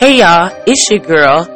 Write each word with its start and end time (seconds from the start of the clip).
Hey 0.00 0.20
y'all, 0.20 0.50
it's 0.66 0.88
your 0.90 1.00
girl 1.00 1.46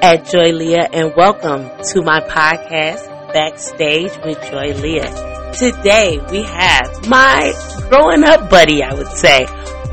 at 0.00 0.24
Joy 0.24 0.50
Leah 0.50 0.88
and 0.94 1.12
welcome 1.14 1.68
to 1.90 2.00
my 2.00 2.20
podcast, 2.20 3.06
Backstage 3.34 4.12
with 4.24 4.40
Joy 4.50 4.72
Leah. 4.80 5.52
Today 5.52 6.18
we 6.30 6.42
have 6.42 7.06
my 7.06 7.52
growing 7.90 8.24
up 8.24 8.48
buddy, 8.48 8.82
I 8.82 8.94
would 8.94 9.08
say, 9.08 9.44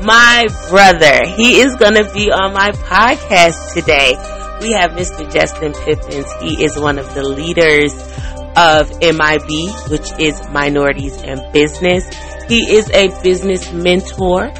my 0.02 0.48
brother. 0.70 1.26
He 1.26 1.60
is 1.60 1.76
going 1.76 1.92
to 1.92 2.10
be 2.14 2.32
on 2.32 2.54
my 2.54 2.70
podcast 2.70 3.74
today. 3.74 4.14
We 4.62 4.72
have 4.72 4.92
Mr. 4.92 5.30
Justin 5.30 5.74
Pippins. 5.74 6.32
He 6.40 6.64
is 6.64 6.78
one 6.78 6.98
of 6.98 7.12
the 7.12 7.22
leaders 7.22 7.92
of 8.56 8.88
MIB, 9.02 9.90
which 9.90 10.10
is 10.18 10.40
Minorities 10.48 11.20
in 11.20 11.38
Business. 11.52 12.08
He 12.48 12.60
is 12.60 12.88
a 12.92 13.08
business 13.22 13.70
mentor. 13.74 14.50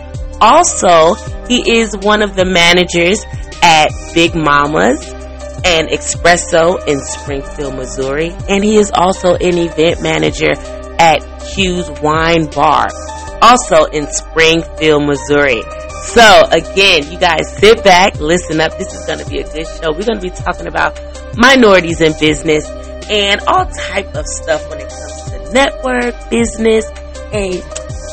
Also, 0.42 1.14
he 1.50 1.78
is 1.78 1.96
one 1.96 2.22
of 2.22 2.36
the 2.36 2.44
managers 2.44 3.24
at 3.60 3.88
Big 4.14 4.36
Mama's 4.36 5.02
and 5.64 5.88
Espresso 5.88 6.86
in 6.86 7.00
Springfield, 7.00 7.74
Missouri. 7.74 8.30
And 8.48 8.62
he 8.62 8.76
is 8.76 8.92
also 8.94 9.34
an 9.34 9.58
event 9.58 10.00
manager 10.00 10.52
at 11.00 11.18
Q's 11.52 11.90
Wine 12.00 12.48
Bar, 12.50 12.86
also 13.42 13.86
in 13.86 14.06
Springfield, 14.06 15.04
Missouri. 15.04 15.60
So 16.04 16.44
again, 16.52 17.10
you 17.10 17.18
guys 17.18 17.52
sit 17.56 17.82
back, 17.82 18.20
listen 18.20 18.60
up. 18.60 18.78
This 18.78 18.94
is 18.94 19.04
going 19.06 19.18
to 19.18 19.28
be 19.28 19.40
a 19.40 19.52
good 19.52 19.66
show. 19.66 19.90
We're 19.90 20.06
going 20.06 20.20
to 20.20 20.22
be 20.22 20.30
talking 20.30 20.68
about 20.68 21.00
minorities 21.36 22.00
in 22.00 22.12
business 22.20 22.64
and 23.10 23.40
all 23.48 23.66
type 23.66 24.14
of 24.14 24.24
stuff 24.24 24.70
when 24.70 24.78
it 24.78 24.88
comes 24.88 25.22
to 25.32 25.52
network, 25.52 26.30
business, 26.30 26.88
and 27.32 27.54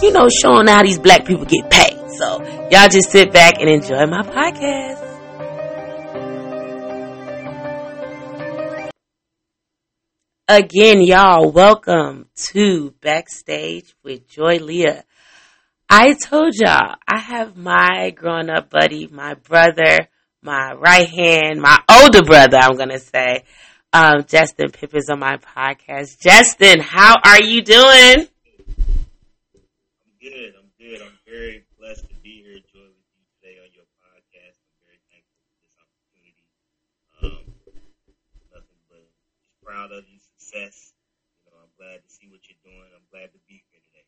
you 0.01 0.11
know, 0.11 0.27
showing 0.27 0.65
how 0.65 0.81
these 0.81 0.97
black 0.97 1.23
people 1.23 1.45
get 1.45 1.69
paid. 1.69 1.96
So 2.17 2.41
y'all 2.71 2.89
just 2.89 3.11
sit 3.11 3.31
back 3.31 3.59
and 3.59 3.69
enjoy 3.69 4.05
my 4.07 4.23
podcast. 4.23 5.03
Again, 10.47 11.01
y'all, 11.01 11.51
welcome 11.51 12.27
to 12.53 12.95
Backstage 13.01 13.93
with 14.03 14.27
Joy 14.27 14.57
Leah. 14.57 15.03
I 15.89 16.13
told 16.13 16.53
y'all 16.55 16.95
I 17.07 17.19
have 17.19 17.55
my 17.55 18.09
grown 18.15 18.49
up 18.49 18.69
buddy, 18.71 19.07
my 19.07 19.35
brother, 19.35 20.07
my 20.41 20.73
right 20.73 21.07
hand, 21.07 21.61
my 21.61 21.77
older 21.89 22.23
brother, 22.23 22.57
I'm 22.57 22.77
going 22.77 22.89
to 22.89 22.99
say, 22.99 23.43
um, 23.93 24.25
Justin 24.27 24.71
Pippins 24.71 25.09
on 25.09 25.19
my 25.19 25.37
podcast. 25.37 26.19
Justin, 26.19 26.79
how 26.79 27.15
are 27.23 27.43
you 27.43 27.61
doing? 27.61 28.27
I'm 28.27 30.13
good. 30.19 30.53
I'm 30.57 30.71
good. 30.79 31.01
I'm 31.01 31.17
very 31.27 31.63
blessed 31.79 32.09
to 32.09 32.15
be 32.21 32.43
here, 32.43 32.59
Joy, 32.67 32.83
with 32.83 33.07
you 33.15 33.23
today 33.39 33.55
on 33.63 33.71
your 33.71 33.87
podcast. 34.03 34.59
I'm 34.59 34.75
very 34.83 34.99
thankful 35.07 35.39
for 35.39 35.55
this 35.63 35.71
opportunity. 35.79 36.43
Um, 37.23 37.47
nothing 38.51 38.79
but 38.91 39.07
just 39.39 39.56
proud 39.67 39.91
of 39.91 40.05
you 40.07 40.17
success. 40.39 40.93
You 41.43 41.51
know, 41.51 41.59
I'm 41.59 41.75
glad 41.75 41.99
to 41.99 42.09
see 42.09 42.27
what 42.31 42.39
you're 42.47 42.63
doing. 42.63 42.87
I'm 42.95 43.03
glad 43.11 43.33
to 43.35 43.39
be 43.47 43.63
here 43.67 43.83
today. 43.91 44.07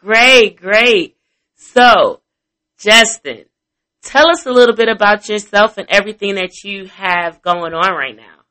Great, 0.00 0.56
great. 0.56 1.16
So, 1.54 2.22
Justin, 2.78 3.44
tell 4.02 4.30
us 4.30 4.46
a 4.46 4.50
little 4.52 4.74
bit 4.74 4.88
about 4.88 5.28
yourself 5.28 5.76
and 5.76 5.86
everything 5.90 6.36
that 6.36 6.64
you 6.64 6.86
have 6.86 7.42
going 7.42 7.74
on 7.74 7.92
right 7.92 8.16
now. 8.16 8.48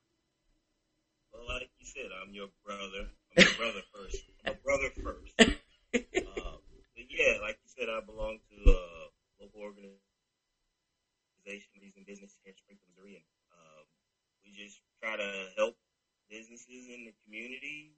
Well, 1.33 1.49
like 1.49 1.69
you 1.79 1.85
said, 1.85 2.13
I'm 2.21 2.33
your 2.33 2.49
brother. 2.63 3.09
I'm 3.33 3.43
your 3.43 3.57
brother 3.57 3.81
first. 3.93 4.21
I'm 4.45 4.53
a 4.53 4.57
brother 4.61 4.89
first. 5.01 5.33
uh, 5.39 5.49
but 6.93 7.05
yeah, 7.09 7.41
like 7.41 7.57
you 7.65 7.69
said, 7.73 7.89
I 7.89 8.05
belong 8.05 8.37
to 8.37 8.57
a 8.69 9.09
local 9.41 9.61
organization, 9.61 9.97
in 11.45 12.03
business 12.05 12.37
here 12.41 12.53
in 12.53 12.57
Springfield, 12.57 12.93
Missouri. 12.93 13.17
And, 13.17 13.25
um, 13.53 13.85
we 14.45 14.53
just 14.53 14.81
try 15.01 15.17
to 15.17 15.29
help 15.57 15.77
businesses 16.29 16.89
in 16.89 17.05
the 17.05 17.13
community 17.25 17.93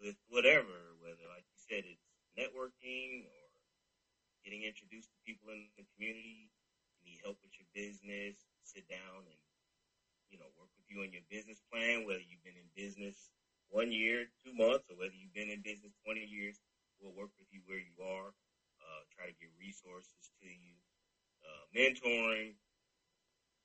with 0.00 0.16
whatever, 0.28 0.96
whether, 1.00 1.24
like 1.28 1.44
you 1.52 1.58
said, 1.60 1.84
it's 1.84 2.08
networking 2.38 3.24
or 3.28 3.44
getting 4.44 4.64
introduced 4.64 5.10
to 5.12 5.18
people 5.26 5.50
in 5.52 5.68
the 5.76 5.84
community. 5.96 6.48
You 7.00 7.12
need 7.12 7.20
help 7.22 7.36
with 7.42 7.52
your 7.58 7.68
business, 7.74 8.36
sit 8.64 8.86
down 8.88 9.26
and, 9.28 9.40
you 10.30 10.38
know, 10.38 10.48
work 10.56 10.70
with 10.76 10.86
you 10.88 11.02
on 11.02 11.12
your 11.12 11.24
business 11.30 11.60
plan, 11.72 12.04
whether 12.04 12.22
you've 12.22 12.44
been 12.44 12.58
in 12.58 12.68
business 12.76 13.30
one 13.68 13.92
year, 13.92 14.26
two 14.44 14.52
months, 14.52 14.88
or 14.90 14.96
whether 14.96 15.14
you've 15.14 15.34
been 15.34 15.50
in 15.50 15.60
business 15.60 15.92
20 16.04 16.20
years. 16.24 16.60
We'll 17.00 17.16
work 17.16 17.30
with 17.38 17.48
you 17.52 17.60
where 17.66 17.80
you 17.80 17.96
are, 18.04 18.32
uh, 18.80 19.02
try 19.14 19.26
to 19.26 19.36
get 19.40 19.48
resources 19.58 20.30
to 20.40 20.48
you, 20.48 20.76
uh, 21.44 21.64
mentoring, 21.76 22.52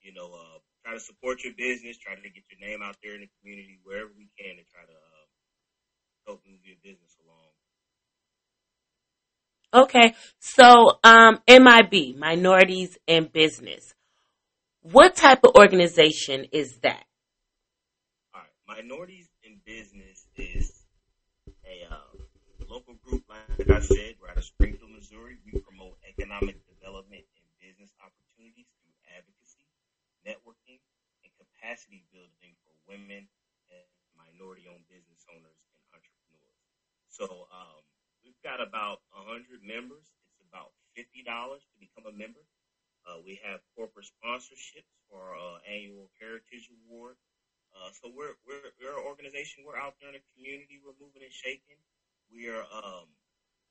you 0.02 0.12
know, 0.14 0.34
uh, 0.34 0.60
try 0.86 0.94
to 0.94 1.00
support 1.00 1.44
your 1.44 1.54
business, 1.58 1.98
try 1.98 2.14
to 2.14 2.22
get 2.22 2.44
your 2.54 2.62
name 2.62 2.82
out 2.86 2.96
there 3.02 3.16
in 3.16 3.22
the 3.22 3.30
community 3.42 3.80
wherever 3.84 4.10
we 4.16 4.30
can 4.38 4.56
to 4.56 4.64
try 4.70 4.86
to 4.86 4.94
uh, 4.94 5.26
help 6.28 6.42
move 6.46 6.60
your 6.64 6.78
business 6.84 7.18
along. 7.26 7.50
Okay, 9.74 10.14
so 10.40 11.00
um, 11.04 11.40
MIB, 11.50 12.16
Minorities 12.18 12.98
in 13.08 13.26
Business. 13.26 13.94
What 14.84 15.16
type 15.16 15.44
of 15.44 15.56
organization 15.56 16.46
is 16.54 16.78
that? 16.86 17.04
All 18.34 18.42
right, 18.42 18.78
Minorities 18.84 19.28
in 19.44 19.60
Business 19.66 20.28
is 20.38 20.86
a 21.66 21.92
uh, 21.92 22.16
local 22.70 22.94
group, 23.04 23.24
like 23.30 23.70
I 23.70 23.80
said, 23.80 24.16
we're 24.22 24.30
out 24.30 24.38
of 24.38 24.46
Springfield, 24.46 24.92
Missouri. 24.92 25.38
We 25.46 25.60
promote 25.60 25.98
economic 26.08 26.62
development 26.68 27.26
and 27.36 27.46
business 27.60 27.92
opportunities 28.00 28.70
through 28.80 28.94
advocacy, 29.16 29.66
networking, 30.28 30.80
and 31.24 31.32
capacity 31.66 32.06
building 32.14 32.54
for 32.62 32.78
women 32.86 33.26
and 33.74 33.88
minority-owned 34.14 34.86
business 34.86 35.26
owners 35.34 35.58
and 35.74 35.82
entrepreneurs. 35.90 36.62
So 37.10 37.26
um, 37.50 37.82
we've 38.22 38.38
got 38.46 38.62
about 38.62 39.02
100 39.18 39.66
members. 39.66 40.06
It's 40.30 40.46
about 40.46 40.78
$50 40.94 41.26
to 41.26 41.76
become 41.82 42.06
a 42.06 42.14
member. 42.14 42.46
Uh, 43.02 43.18
we 43.26 43.42
have 43.42 43.66
corporate 43.74 44.06
sponsorships 44.06 44.94
for 45.10 45.34
our 45.34 45.58
uh, 45.58 45.58
annual 45.66 46.14
Heritage 46.22 46.70
Award. 46.86 47.18
Uh, 47.74 47.90
so 47.98 48.14
we're, 48.14 48.38
we're, 48.46 48.70
we're 48.78 48.94
an 48.94 49.02
organization. 49.02 49.66
We're 49.66 49.82
out 49.82 49.98
there 49.98 50.14
in 50.14 50.22
the 50.22 50.26
community. 50.38 50.78
We're 50.78 50.98
moving 51.02 51.26
and 51.26 51.34
shaking. 51.34 51.82
We 52.30 52.46
are, 52.46 52.62
um, 52.62 53.10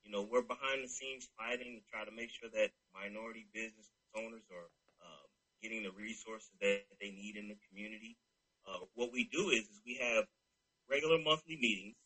you 0.03 0.11
know, 0.11 0.27
we're 0.27 0.43
behind 0.43 0.83
the 0.83 0.91
scenes 0.91 1.31
fighting 1.39 1.79
to 1.79 1.83
try 1.87 2.03
to 2.03 2.11
make 2.11 2.35
sure 2.35 2.51
that 2.59 2.75
minority 2.91 3.47
business 3.55 3.87
owners 4.19 4.43
are 4.51 4.67
getting 5.65 5.81
the 5.81 5.97
resources 5.97 6.53
that 6.61 6.85
they 7.01 7.09
need 7.09 7.33
in 7.41 7.49
the 7.49 7.57
community. 7.65 8.13
Uh, 8.69 8.85
what 8.93 9.09
we 9.09 9.25
do 9.33 9.49
is, 9.49 9.65
is 9.65 9.81
we 9.81 9.97
have 9.97 10.29
regular 10.85 11.17
monthly 11.17 11.57
meetings 11.57 11.97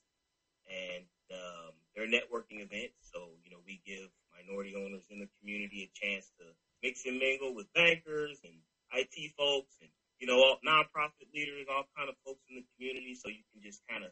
and 0.71 1.03
um, 1.35 1.75
they're 1.91 2.07
networking 2.07 2.63
events. 2.63 2.95
So, 3.11 3.35
you 3.43 3.51
know, 3.51 3.59
we 3.67 3.83
give 3.83 4.07
minority 4.31 4.79
owners 4.79 5.03
in 5.11 5.19
the 5.19 5.27
community 5.43 5.83
a 5.83 5.91
chance 5.91 6.31
to 6.39 6.47
mix 6.79 7.03
and 7.03 7.19
mingle 7.19 7.51
with 7.51 7.67
bankers 7.75 8.39
and 8.47 8.55
IT 8.95 9.35
folks 9.35 9.75
and, 9.83 9.91
you 10.23 10.27
know, 10.27 10.39
all 10.39 10.63
nonprofit 10.63 11.27
leaders, 11.35 11.67
all 11.67 11.83
kind 11.99 12.07
of 12.07 12.15
folks 12.23 12.47
in 12.47 12.55
the 12.55 12.65
community. 12.75 13.11
So 13.11 13.27
you 13.27 13.43
can 13.51 13.59
just 13.59 13.83
kind 13.91 14.07
of 14.07 14.11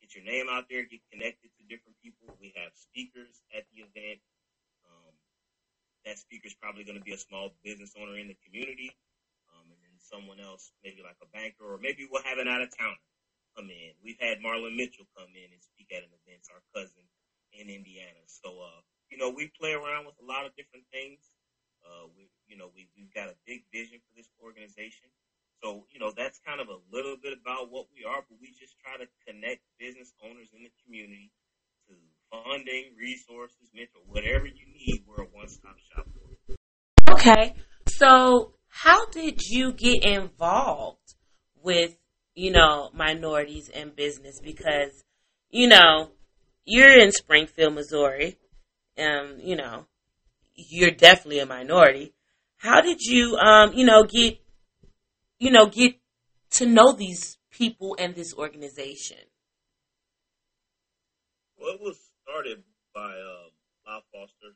get 0.00 0.16
your 0.16 0.24
name 0.24 0.48
out 0.48 0.64
there, 0.72 0.88
get 0.88 1.04
connected 1.12 1.52
to 1.60 1.62
different 1.68 2.00
people. 2.00 2.32
We 2.40 2.56
have 2.56 2.72
speakers 2.72 3.44
at 3.52 3.68
the 3.76 3.84
event. 3.84 4.24
That 6.10 6.18
speaker 6.18 6.50
is 6.50 6.58
probably 6.58 6.82
going 6.82 6.98
to 6.98 7.06
be 7.06 7.14
a 7.14 7.22
small 7.22 7.54
business 7.62 7.94
owner 7.94 8.18
in 8.18 8.26
the 8.26 8.34
community. 8.42 8.90
Um, 9.46 9.70
and 9.70 9.78
then 9.78 9.94
someone 10.02 10.42
else, 10.42 10.74
maybe 10.82 11.06
like 11.06 11.14
a 11.22 11.30
banker, 11.30 11.62
or 11.62 11.78
maybe 11.78 12.02
we'll 12.10 12.26
have 12.26 12.42
an 12.42 12.50
out 12.50 12.66
of 12.66 12.70
towner 12.74 12.98
come 13.54 13.70
in. 13.70 13.94
We've 14.02 14.18
had 14.18 14.42
Marlon 14.42 14.74
Mitchell 14.74 15.06
come 15.14 15.30
in 15.38 15.54
and 15.54 15.62
speak 15.62 15.86
at 15.94 16.02
an 16.02 16.10
event, 16.26 16.42
our 16.50 16.66
cousin 16.74 17.06
in 17.54 17.70
Indiana. 17.70 18.26
So, 18.26 18.58
uh, 18.58 18.82
you 19.06 19.22
know, 19.22 19.30
we 19.30 19.54
play 19.54 19.70
around 19.70 20.02
with 20.02 20.18
a 20.18 20.26
lot 20.26 20.42
of 20.50 20.50
different 20.58 20.82
things. 20.90 21.22
Uh, 21.86 22.10
we, 22.18 22.26
you 22.50 22.58
know, 22.58 22.74
we, 22.74 22.90
we've 22.98 23.14
got 23.14 23.30
a 23.30 23.38
big 23.46 23.62
vision 23.70 24.02
for 24.02 24.12
this 24.18 24.26
organization. 24.42 25.06
So, 25.62 25.86
you 25.94 26.02
know, 26.02 26.10
that's 26.10 26.42
kind 26.42 26.58
of 26.58 26.66
a 26.74 26.82
little 26.90 27.14
bit 27.22 27.38
about 27.38 27.70
what 27.70 27.86
we 27.94 28.02
are, 28.02 28.18
but 28.26 28.34
we 28.42 28.50
just 28.50 28.74
try 28.82 28.98
to 28.98 29.06
connect 29.22 29.62
business 29.78 30.10
owners 30.26 30.50
in 30.50 30.66
the 30.66 30.74
community 30.82 31.30
funding, 32.30 32.94
resources, 32.98 33.70
mentor, 33.74 34.00
whatever 34.06 34.46
you 34.46 34.66
need. 34.66 35.04
We're 35.06 35.24
a 35.24 35.26
one-stop 35.26 35.76
shop 35.92 36.06
for 36.06 36.52
you. 36.52 36.56
Okay, 37.10 37.54
so 37.86 38.54
how 38.68 39.06
did 39.06 39.42
you 39.42 39.72
get 39.72 40.04
involved 40.04 41.14
with, 41.62 41.96
you 42.34 42.52
know, 42.52 42.90
minorities 42.94 43.68
in 43.68 43.90
business? 43.90 44.40
Because, 44.42 45.04
you 45.50 45.68
know, 45.68 46.10
you're 46.64 46.98
in 46.98 47.12
Springfield, 47.12 47.74
Missouri. 47.74 48.38
and, 48.96 49.40
you 49.42 49.56
know, 49.56 49.86
you're 50.54 50.90
definitely 50.90 51.38
a 51.38 51.46
minority. 51.46 52.12
How 52.58 52.80
did 52.80 53.00
you, 53.00 53.36
um, 53.36 53.72
you 53.74 53.84
know, 53.86 54.04
get, 54.04 54.38
you 55.38 55.50
know, 55.50 55.66
get 55.66 55.94
to 56.50 56.66
know 56.66 56.92
these 56.92 57.38
people 57.50 57.96
and 57.98 58.14
this 58.14 58.34
organization? 58.34 59.16
Well, 61.58 61.74
it 61.74 61.80
was 61.80 62.09
started 62.30 62.62
by 62.94 63.10
um, 63.10 63.50
Bob 63.82 64.06
Foster. 64.14 64.54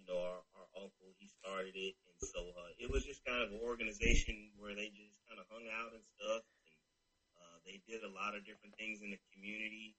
You 0.00 0.08
know, 0.08 0.16
our, 0.16 0.40
our 0.56 0.68
uncle, 0.80 1.12
he 1.20 1.28
started 1.28 1.76
it. 1.76 1.92
And 2.08 2.16
so 2.24 2.40
uh, 2.40 2.72
it 2.80 2.88
was 2.88 3.04
just 3.04 3.20
kind 3.28 3.44
of 3.44 3.52
an 3.52 3.60
organization 3.60 4.48
where 4.56 4.72
they 4.72 4.88
just 4.96 5.12
kind 5.28 5.36
of 5.36 5.44
hung 5.52 5.68
out 5.68 5.92
and 5.92 6.00
stuff. 6.16 6.40
And 6.40 7.36
uh, 7.36 7.56
they 7.68 7.84
did 7.84 8.00
a 8.00 8.08
lot 8.08 8.32
of 8.32 8.48
different 8.48 8.72
things 8.80 9.04
in 9.04 9.12
the 9.12 9.20
community. 9.36 9.92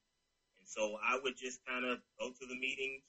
And 0.57 0.65
so 0.65 0.97
I 0.97 1.21
would 1.21 1.37
just 1.37 1.61
kind 1.69 1.85
of 1.85 2.01
go 2.17 2.33
to 2.33 2.45
the 2.49 2.57
meetings 2.57 3.05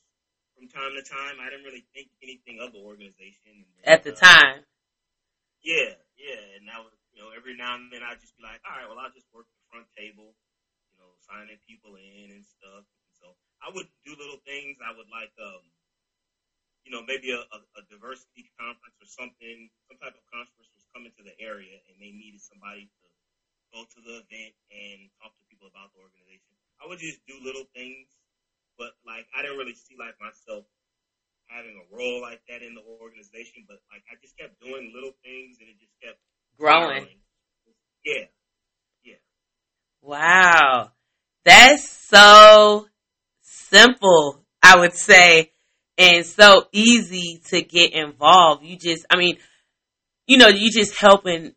from 0.52 0.68
time 0.68 0.92
to 0.92 1.00
time. 1.00 1.40
I 1.40 1.48
didn't 1.48 1.64
really 1.64 1.88
think 1.96 2.12
anything 2.20 2.60
of 2.60 2.76
the 2.76 2.84
organization. 2.84 3.56
And 3.56 3.72
then, 3.80 3.88
At 3.88 4.04
the 4.04 4.12
uh, 4.12 4.20
time. 4.20 4.68
Yeah, 5.64 5.96
yeah. 6.20 6.60
And 6.60 6.68
that 6.68 6.84
was, 6.84 6.92
you 7.16 7.24
know, 7.24 7.32
every 7.32 7.56
now 7.56 7.80
and 7.80 7.88
then 7.88 8.04
I'd 8.04 8.20
just 8.20 8.36
be 8.36 8.44
like, 8.44 8.60
all 8.68 8.76
right, 8.76 8.84
well, 8.84 9.00
I'll 9.00 9.16
just 9.16 9.32
work 9.32 9.48
the 9.48 9.64
front 9.72 9.88
table, 9.96 10.36
you 10.92 10.96
know, 11.00 11.08
signing 11.24 11.56
people 11.64 11.96
in 11.96 12.36
and 12.36 12.44
stuff. 12.44 12.84
So 13.20 13.34
I 13.64 13.72
would 13.72 13.88
do 14.04 14.12
little 14.16 14.40
things. 14.44 14.78
I 14.80 14.92
would 14.92 15.08
like, 15.08 15.32
um, 15.40 15.64
you 16.86 16.94
know, 16.94 17.02
maybe 17.02 17.34
a, 17.34 17.42
a, 17.42 17.58
a 17.78 17.82
diversity 17.90 18.46
conference 18.54 18.94
or 19.02 19.10
something, 19.10 19.68
some 19.90 19.98
type 19.98 20.14
of 20.14 20.24
conference 20.30 20.70
was 20.70 20.86
coming 20.94 21.10
to 21.18 21.22
the 21.26 21.34
area 21.42 21.82
and 21.90 21.98
they 21.98 22.14
needed 22.14 22.38
somebody 22.38 22.86
to 22.86 23.06
go 23.74 23.82
to 23.82 23.98
the 24.06 24.22
event 24.22 24.54
and 24.70 25.10
talk 25.18 25.34
to 25.34 25.44
people 25.50 25.66
about 25.66 25.90
the 25.92 25.98
organization. 25.98 26.54
I 26.78 26.86
would 26.86 27.02
just 27.02 27.18
do 27.26 27.34
little 27.42 27.66
things, 27.74 28.06
but 28.78 28.94
like 29.02 29.26
I 29.34 29.42
didn't 29.42 29.58
really 29.58 29.74
see 29.74 29.98
like 29.98 30.14
myself 30.22 30.64
having 31.48 31.74
a 31.78 31.86
role 31.94 32.22
like 32.22 32.42
that 32.48 32.62
in 32.62 32.74
the 32.74 32.84
organization. 33.00 33.64
But 33.66 33.82
like 33.90 34.04
I 34.10 34.14
just 34.20 34.36
kept 34.38 34.60
doing 34.60 34.92
little 34.94 35.14
things 35.24 35.58
and 35.60 35.68
it 35.68 35.78
just 35.80 35.94
kept 36.02 36.20
growing. 36.58 37.02
growing. 37.02 37.20
Yeah, 38.04 38.30
yeah. 39.04 39.20
Wow, 40.02 40.92
that's 41.44 41.88
so 41.88 42.86
simple. 43.70 44.42
I 44.62 44.78
would 44.78 44.94
say 44.94 45.52
and 45.98 46.26
so 46.26 46.66
easy 46.72 47.40
to 47.48 47.62
get 47.62 47.92
involved. 47.92 48.64
You 48.64 48.76
just, 48.76 49.06
I 49.10 49.16
mean, 49.16 49.38
you 50.26 50.38
know, 50.38 50.48
you 50.48 50.70
just 50.70 50.98
helping 50.98 51.54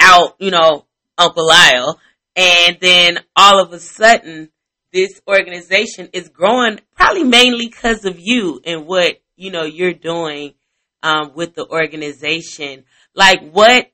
out, 0.00 0.36
you 0.38 0.50
know, 0.50 0.86
Uncle 1.18 1.46
Lyle. 1.46 2.00
And 2.34 2.78
then 2.80 3.20
all 3.34 3.62
of 3.62 3.72
a 3.72 3.78
sudden, 3.78 4.50
this 4.92 5.20
organization 5.28 6.08
is 6.12 6.28
growing 6.28 6.80
probably 6.94 7.24
mainly 7.24 7.66
because 7.66 8.04
of 8.04 8.16
you 8.18 8.60
and 8.64 8.86
what, 8.86 9.20
you 9.36 9.50
know, 9.50 9.64
you're 9.64 9.92
doing 9.92 10.54
um, 11.02 11.32
with 11.34 11.54
the 11.54 11.66
organization. 11.66 12.84
Like 13.14 13.50
what 13.50 13.90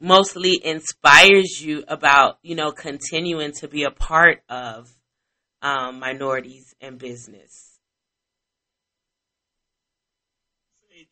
mostly 0.00 0.60
inspires 0.62 1.60
you 1.60 1.84
about, 1.88 2.38
you 2.42 2.54
know, 2.54 2.72
continuing 2.72 3.52
to 3.60 3.68
be 3.68 3.84
a 3.84 3.90
part 3.90 4.42
of 4.48 4.95
um, 5.62 5.98
minorities 5.98 6.74
in 6.80 6.98
business? 6.98 7.76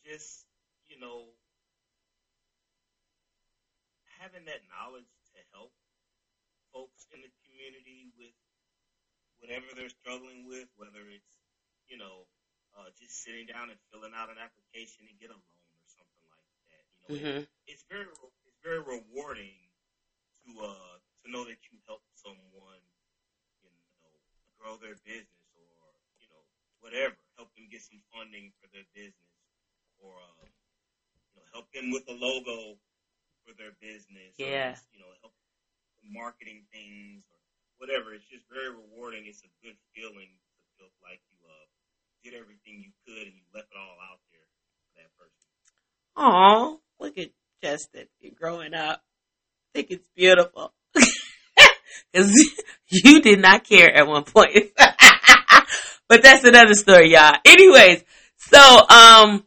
just, 0.05 0.45
you 0.89 1.01
know, 1.01 1.33
having 4.21 4.45
that 4.45 4.61
knowledge 4.69 5.09
to 5.33 5.41
help 5.53 5.73
folks 6.73 7.09
in 7.13 7.25
the 7.25 7.33
community 7.45 8.13
with 8.21 8.37
whatever 9.41 9.65
they're 9.73 9.93
struggling 9.93 10.45
with, 10.45 10.69
whether 10.77 11.05
it's, 11.09 11.41
you 11.89 11.97
know, 11.97 12.29
uh, 12.77 12.93
just 13.01 13.25
sitting 13.25 13.49
down 13.49 13.73
and 13.73 13.81
filling 13.89 14.13
out 14.13 14.29
an 14.29 14.41
application 14.41 15.09
to 15.09 15.15
get 15.17 15.33
a 15.33 15.39
loan 15.39 15.69
or 15.73 15.89
something 15.89 16.27
like 16.33 16.53
that. 16.69 16.85
You 16.85 16.97
know, 17.01 17.09
mm-hmm. 17.17 17.41
it, 17.45 17.49
it's 17.69 17.85
very 17.89 18.09
it's 18.45 18.61
very 18.65 18.83
rewarding 18.83 19.57
to 20.45 20.49
uh 20.59 20.97
to 21.23 21.27
know 21.31 21.47
that 21.47 21.61
you 21.71 21.79
helped 21.87 22.09
someone, 22.19 22.83
grow 24.65 24.81
their 24.81 24.97
business 25.05 25.45
or 25.61 25.69
you 26.17 26.29
know 26.33 26.41
whatever, 26.81 27.21
help 27.37 27.53
them 27.53 27.69
get 27.69 27.85
some 27.85 28.01
funding 28.09 28.49
for 28.65 28.73
their 28.73 28.89
business 28.97 29.37
or 30.01 30.17
um, 30.17 30.49
you 31.29 31.37
know 31.37 31.45
help 31.53 31.69
them 31.77 31.93
with 31.93 32.09
a 32.09 32.17
logo 32.17 32.81
for 33.45 33.53
their 33.61 33.77
business. 33.85 34.33
Yeah. 34.41 34.73
Just, 34.73 34.89
you 34.97 35.01
know, 35.05 35.13
help 35.21 35.37
marketing 36.05 36.65
things 36.73 37.25
or 37.31 37.39
whatever. 37.79 38.15
It's 38.17 38.27
just 38.29 38.45
very 38.53 38.73
rewarding. 38.73 39.29
It's 39.29 39.45
a 39.45 39.53
good 39.65 39.77
feeling 39.95 40.33
to 40.33 40.61
feel 40.81 40.91
like 41.05 41.21
you 41.31 41.39
uh, 41.45 41.67
did 42.25 42.35
everything 42.35 42.81
you 42.81 42.93
could 43.05 43.29
and 43.29 43.37
you 43.37 43.45
left 43.55 43.69
it 43.73 43.79
all 43.79 43.99
out 44.11 44.21
there 44.33 44.49
for 44.49 44.93
that 45.05 45.11
person. 45.21 45.49
Oh, 46.17 46.81
look 47.01 47.19
at 47.19 47.31
Justin 47.63 48.07
You're 48.21 48.37
growing 48.39 48.75
up. 48.75 49.03
I 49.75 49.81
think 49.81 49.91
it's 49.91 50.09
beautiful. 50.17 50.73
Because 52.15 52.33
you 52.89 53.21
did 53.21 53.41
not 53.41 53.65
care 53.65 53.93
at 53.93 54.07
one 54.07 54.25
point. 54.25 54.71
but 56.09 56.23
that's 56.23 56.45
another 56.45 56.75
story, 56.75 57.13
y'all. 57.13 57.35
Anyways, 57.45 58.05
so 58.37 58.89
um 58.89 59.45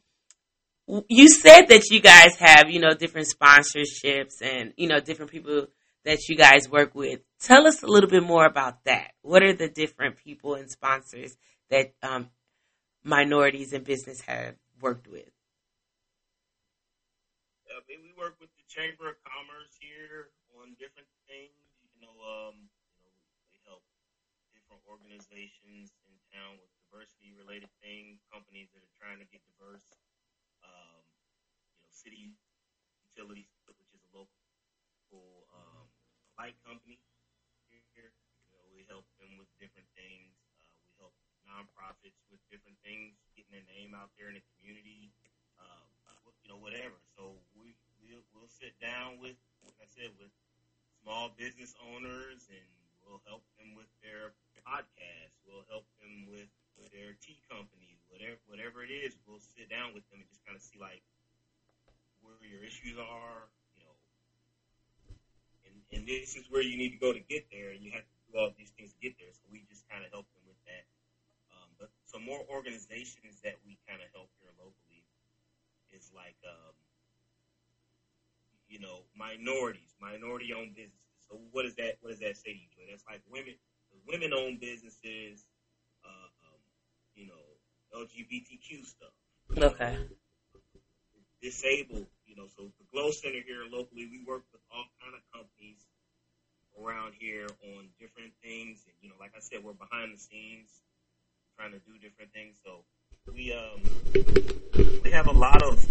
you 1.09 1.27
said 1.27 1.65
that 1.67 1.89
you 1.89 1.99
guys 1.99 2.37
have, 2.39 2.69
you 2.69 2.79
know, 2.79 2.93
different 2.93 3.27
sponsorships 3.27 4.41
and, 4.41 4.73
you 4.77 4.87
know, 4.87 4.99
different 4.99 5.31
people 5.31 5.67
that 6.05 6.29
you 6.29 6.37
guys 6.37 6.69
work 6.69 6.95
with. 6.95 7.19
Tell 7.41 7.67
us 7.67 7.83
a 7.83 7.87
little 7.87 8.09
bit 8.09 8.23
more 8.23 8.45
about 8.45 8.85
that. 8.85 9.11
What 9.21 9.43
are 9.43 9.53
the 9.53 9.67
different 9.67 10.15
people 10.15 10.55
and 10.55 10.71
sponsors 10.71 11.35
that 11.69 11.93
um, 12.01 12.29
minorities 13.03 13.73
in 13.73 13.83
business 13.83 14.21
have 14.21 14.55
worked 14.79 15.07
with? 15.07 15.29
I 17.67 17.83
mean, 17.89 17.99
we 18.01 18.13
work 18.17 18.37
with 18.39 18.49
the 18.55 18.63
Chamber 18.71 19.09
of 19.09 19.15
Commerce 19.27 19.75
here 19.81 20.29
on 20.55 20.71
different 20.79 21.07
things. 21.27 21.66
You 21.97 22.05
know, 22.05 22.13
um, 22.21 22.69
you 22.93 23.09
know, 23.09 23.17
they 23.49 23.57
help 23.65 23.81
different 24.53 24.85
organizations 24.85 25.97
in 26.05 26.13
town 26.29 26.61
with 26.61 26.69
diversity 26.85 27.33
related 27.33 27.73
things, 27.81 28.21
companies 28.29 28.69
that 28.77 28.85
are 28.85 28.95
trying 29.01 29.17
to 29.17 29.25
get 29.33 29.41
diverse 29.49 29.97
um, 30.61 31.01
you 31.73 31.81
know, 31.81 31.89
City 31.89 32.37
Utilities, 33.09 33.49
which 33.65 33.81
is 33.81 33.89
a 33.97 34.01
local 34.13 35.49
um, 35.49 35.89
light 36.37 36.53
company 36.61 37.01
here. 37.97 38.13
You 38.45 38.53
know, 38.53 38.61
we 38.77 38.85
help 38.85 39.09
them 39.17 39.41
with 39.41 39.49
different 39.57 39.89
things. 39.97 40.37
Uh, 40.53 40.69
we 40.85 40.93
help 41.01 41.17
nonprofits 41.49 42.21
with 42.29 42.37
different 42.53 42.77
things, 42.85 43.17
getting 43.33 43.57
their 43.57 43.65
name 43.73 43.97
out 43.97 44.13
there 44.21 44.29
in 44.29 44.37
the 44.37 44.45
community. 44.53 45.09
Uh, 45.57 45.89
you 46.45 46.55
know, 46.55 46.63
whatever. 46.63 46.95
So 47.17 47.35
we 47.59 47.75
we'll, 47.99 48.23
we'll 48.31 48.47
sit 48.47 48.71
down 48.79 49.19
with, 49.19 49.35
like 49.67 49.75
I 49.83 49.87
said, 49.91 50.15
with 50.15 50.31
small 51.07 51.31
business 51.39 51.71
owners, 51.79 52.43
and 52.51 52.67
we'll 52.99 53.23
help 53.23 53.39
them 53.55 53.71
with 53.79 53.87
their 54.03 54.35
podcast. 54.67 55.31
We'll 55.47 55.63
help 55.71 55.87
them 56.03 56.27
with, 56.27 56.51
with 56.75 56.91
their 56.91 57.15
tea 57.23 57.39
company, 57.47 57.95
whatever 58.11 58.35
whatever 58.43 58.83
it 58.83 58.91
is. 58.91 59.15
We'll 59.23 59.39
sit 59.39 59.71
down 59.71 59.95
with 59.95 60.03
them 60.11 60.19
and 60.19 60.27
just 60.27 60.43
kind 60.43 60.59
of 60.59 60.59
see 60.59 60.75
like 60.75 60.99
where 62.19 62.35
your 62.43 62.59
issues 62.59 62.99
are, 62.99 63.47
you 63.71 63.79
know, 63.79 63.95
and, 65.63 65.79
and 65.95 66.03
this 66.03 66.35
is 66.35 66.51
where 66.51 66.59
you 66.59 66.75
need 66.75 66.91
to 66.91 66.99
go 66.99 67.15
to 67.15 67.23
get 67.31 67.47
there, 67.55 67.71
and 67.71 67.79
you 67.79 67.95
have 67.95 68.03
to 68.03 68.15
do 68.27 68.35
all 68.35 68.51
these 68.59 68.75
things 68.75 68.91
to 68.91 68.99
get 68.99 69.15
there. 69.15 69.31
So 69.31 69.47
we 69.47 69.63
just 69.71 69.87
kind 69.87 70.03
of 70.03 70.11
help 70.11 70.27
them 70.35 70.43
with 70.43 70.59
that. 70.67 70.83
Um, 71.55 71.71
but 71.79 71.87
some 72.03 72.27
more 72.27 72.43
organizations 72.51 73.39
that 73.47 73.55
we 73.63 73.79
kind 73.87 74.03
of 74.03 74.11
help 74.11 74.27
here 74.43 74.51
locally 74.59 75.07
is 75.95 76.11
like, 76.11 76.35
um, 76.43 76.75
you 78.67 78.79
know, 78.79 79.03
minorities, 79.15 79.95
minority-owned 80.01 80.75
businesses. 80.75 80.99
So 81.29 81.39
what 81.51 81.63
does 81.63 81.75
that 81.75 81.97
what 82.01 82.09
does 82.11 82.19
that 82.19 82.37
say 82.37 82.53
to 82.53 82.57
you? 82.57 82.67
Joy? 82.75 82.83
That's 82.89 83.03
like 83.05 83.21
women, 83.29 83.55
women-owned 84.07 84.59
businesses, 84.59 85.45
uh, 86.05 86.29
um, 86.47 86.61
you 87.15 87.27
know, 87.27 87.43
LGBTQ 87.95 88.85
stuff. 88.85 89.13
Okay. 89.57 89.97
Disabled 91.41 92.07
you 92.27 92.35
know, 92.35 92.49
so 92.55 92.69
the 92.77 92.85
GLO 92.91 93.09
Center 93.11 93.41
here 93.45 93.63
locally, 93.71 94.05
we 94.11 94.21
work 94.27 94.43
with 94.51 94.61
all 94.69 94.85
kind 95.01 95.15
of 95.15 95.23
companies 95.33 95.79
around 96.77 97.13
here 97.17 97.47
on 97.73 97.87
different 97.99 98.33
things. 98.43 98.83
And, 98.85 98.93
you 99.01 99.09
know, 99.09 99.15
like 99.19 99.31
I 99.35 99.39
said, 99.39 99.63
we're 99.63 99.73
behind 99.73 100.13
the 100.13 100.19
scenes 100.19 100.69
trying 101.57 101.71
to 101.71 101.79
do 101.79 101.97
different 101.97 102.31
things. 102.33 102.57
So 102.63 102.83
we 103.33 103.53
um 103.53 103.81
we 105.03 105.09
have 105.11 105.27
a 105.27 105.31
lot 105.31 105.63
of 105.63 105.83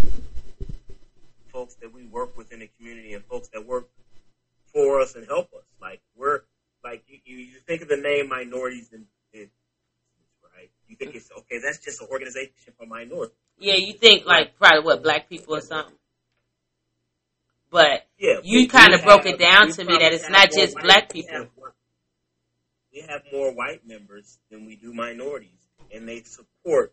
folks 1.57 1.75
that 1.77 1.91
we 1.91 2.05
work 2.05 2.37
with 2.37 2.53
in 2.53 2.59
the 2.59 2.69
community 2.77 3.15
and 3.15 3.25
folks 3.25 3.49
that 3.49 3.67
work 3.67 3.89
for 4.75 5.01
us 5.01 5.15
and 5.15 5.27
help 5.27 5.55
us. 5.55 5.65
Like 5.81 6.03
we're 6.15 6.43
like 6.85 7.03
you, 7.09 7.19
you, 7.25 7.37
you 7.39 7.59
think 7.67 7.81
of 7.81 7.89
the 7.89 7.97
name 7.97 8.29
minorities 8.29 8.91
and 8.93 9.07
right? 9.35 10.71
You 10.87 10.97
think 10.97 11.15
it's 11.15 11.31
okay, 11.39 11.59
that's 11.65 11.79
just 11.79 12.03
an 12.03 12.09
organization 12.11 12.75
for 12.79 12.85
minorities. 12.85 13.35
Yeah, 13.59 13.77
you 13.77 13.95
think 13.95 14.27
like 14.27 14.59
probably 14.59 14.85
what 14.85 15.03
black 15.03 15.31
people 15.31 15.57
or 15.57 15.63
something. 15.63 15.95
But 17.71 18.07
yeah, 18.19 18.41
you 18.43 18.69
kind 18.69 18.93
of 18.93 19.03
broke 19.03 19.25
it 19.25 19.39
down 19.39 19.71
to 19.71 19.85
me 19.85 19.97
that 19.97 20.13
it's 20.13 20.29
not 20.29 20.53
just 20.53 20.77
black 20.77 21.11
people. 21.11 21.31
We 21.33 21.39
have, 21.39 21.49
we 22.93 23.01
have 23.09 23.23
more 23.33 23.55
white 23.55 23.87
members 23.87 24.39
than 24.51 24.67
we 24.67 24.77
do 24.77 24.93
minorities, 24.93 25.51
and 25.91 26.07
they 26.07 26.21
support 26.21 26.93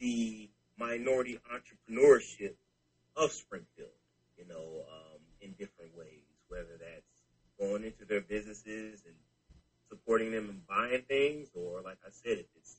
the 0.00 0.50
minority 0.78 1.40
entrepreneurship 1.50 2.56
of 3.16 3.32
Springfield. 3.32 3.88
You 4.42 4.54
know, 4.54 4.84
um, 4.90 5.20
in 5.40 5.52
different 5.52 5.96
ways, 5.96 6.24
whether 6.48 6.78
that's 6.80 7.06
going 7.60 7.84
into 7.84 8.04
their 8.06 8.20
businesses 8.22 9.02
and 9.06 9.14
supporting 9.90 10.32
them 10.32 10.48
and 10.50 10.66
buying 10.66 11.02
things, 11.08 11.48
or 11.54 11.82
like 11.82 11.98
I 12.04 12.10
said, 12.10 12.38
if 12.38 12.46
it's 12.56 12.76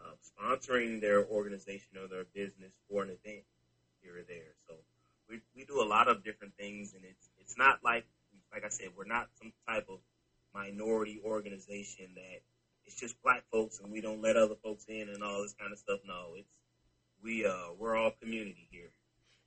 uh, 0.00 0.14
sponsoring 0.22 1.00
their 1.00 1.24
organization 1.26 1.98
or 2.02 2.08
their 2.08 2.24
business 2.34 2.72
for 2.88 3.02
an 3.02 3.10
event 3.10 3.44
here 4.02 4.18
or 4.18 4.24
there. 4.28 4.54
So 4.68 4.74
we 5.28 5.40
we 5.56 5.64
do 5.64 5.82
a 5.82 5.84
lot 5.88 6.08
of 6.08 6.24
different 6.24 6.54
things, 6.58 6.94
and 6.94 7.04
it's 7.04 7.30
it's 7.40 7.56
not 7.58 7.80
like 7.84 8.04
like 8.52 8.64
I 8.64 8.70
said, 8.70 8.90
we're 8.96 9.04
not 9.04 9.28
some 9.40 9.52
type 9.68 9.86
of 9.88 10.00
minority 10.54 11.20
organization 11.24 12.10
that 12.16 12.40
it's 12.86 12.96
just 12.96 13.14
black 13.22 13.44
folks 13.52 13.80
and 13.80 13.92
we 13.92 14.00
don't 14.00 14.22
let 14.22 14.36
other 14.36 14.56
folks 14.62 14.84
in 14.88 15.08
and 15.10 15.22
all 15.22 15.42
this 15.42 15.54
kind 15.58 15.72
of 15.72 15.78
stuff. 15.78 16.00
No, 16.06 16.34
it's 16.36 16.48
we 17.22 17.46
uh 17.46 17.72
we're 17.78 17.96
all 17.96 18.12
community 18.22 18.66
here. 18.70 18.90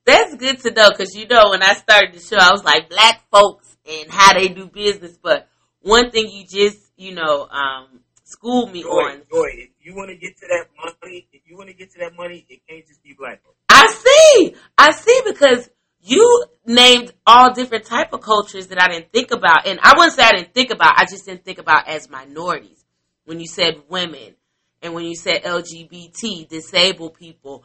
That's 0.05 0.35
good 0.35 0.59
to 0.61 0.71
know 0.71 0.89
because 0.89 1.15
you 1.15 1.27
know 1.27 1.51
when 1.51 1.63
I 1.63 1.73
started 1.73 2.13
the 2.13 2.19
show, 2.19 2.37
I 2.37 2.51
was 2.51 2.63
like 2.63 2.89
black 2.89 3.21
folks 3.31 3.77
and 3.89 4.11
how 4.11 4.33
they 4.33 4.49
do 4.49 4.67
business. 4.67 5.17
But 5.21 5.47
one 5.81 6.11
thing 6.11 6.29
you 6.29 6.45
just 6.45 6.91
you 6.97 7.15
know 7.15 7.47
um 7.49 8.01
schooled 8.23 8.71
me 8.71 8.81
Joy, 8.81 8.89
on. 8.89 9.21
Joy, 9.31 9.49
if 9.53 9.69
you 9.79 9.95
want 9.95 10.09
to 10.09 10.15
get 10.17 10.37
to 10.37 10.47
that 10.47 10.65
money, 10.77 11.27
if 11.31 11.41
you 11.45 11.55
want 11.55 11.69
to 11.69 11.75
get 11.75 11.91
to 11.93 11.99
that 11.99 12.15
money, 12.15 12.45
it 12.49 12.61
can't 12.67 12.85
just 12.85 13.01
be 13.03 13.15
black 13.17 13.41
folks. 13.43 13.57
I 13.69 13.87
see, 13.87 14.55
I 14.77 14.91
see 14.91 15.21
because 15.25 15.69
you 16.01 16.45
named 16.65 17.13
all 17.25 17.53
different 17.53 17.85
type 17.85 18.11
of 18.11 18.21
cultures 18.21 18.67
that 18.67 18.81
I 18.81 18.89
didn't 18.89 19.11
think 19.13 19.31
about, 19.31 19.65
and 19.65 19.79
I 19.81 19.93
wouldn't 19.95 20.13
say 20.13 20.23
I 20.23 20.31
didn't 20.31 20.53
think 20.53 20.71
about. 20.71 20.93
I 20.97 21.05
just 21.05 21.25
didn't 21.25 21.45
think 21.45 21.59
about 21.59 21.87
as 21.87 22.09
minorities. 22.09 22.83
When 23.25 23.39
you 23.39 23.47
said 23.47 23.81
women, 23.87 24.35
and 24.81 24.93
when 24.93 25.05
you 25.05 25.15
said 25.15 25.43
LGBT, 25.43 26.49
disabled 26.49 27.13
people, 27.13 27.63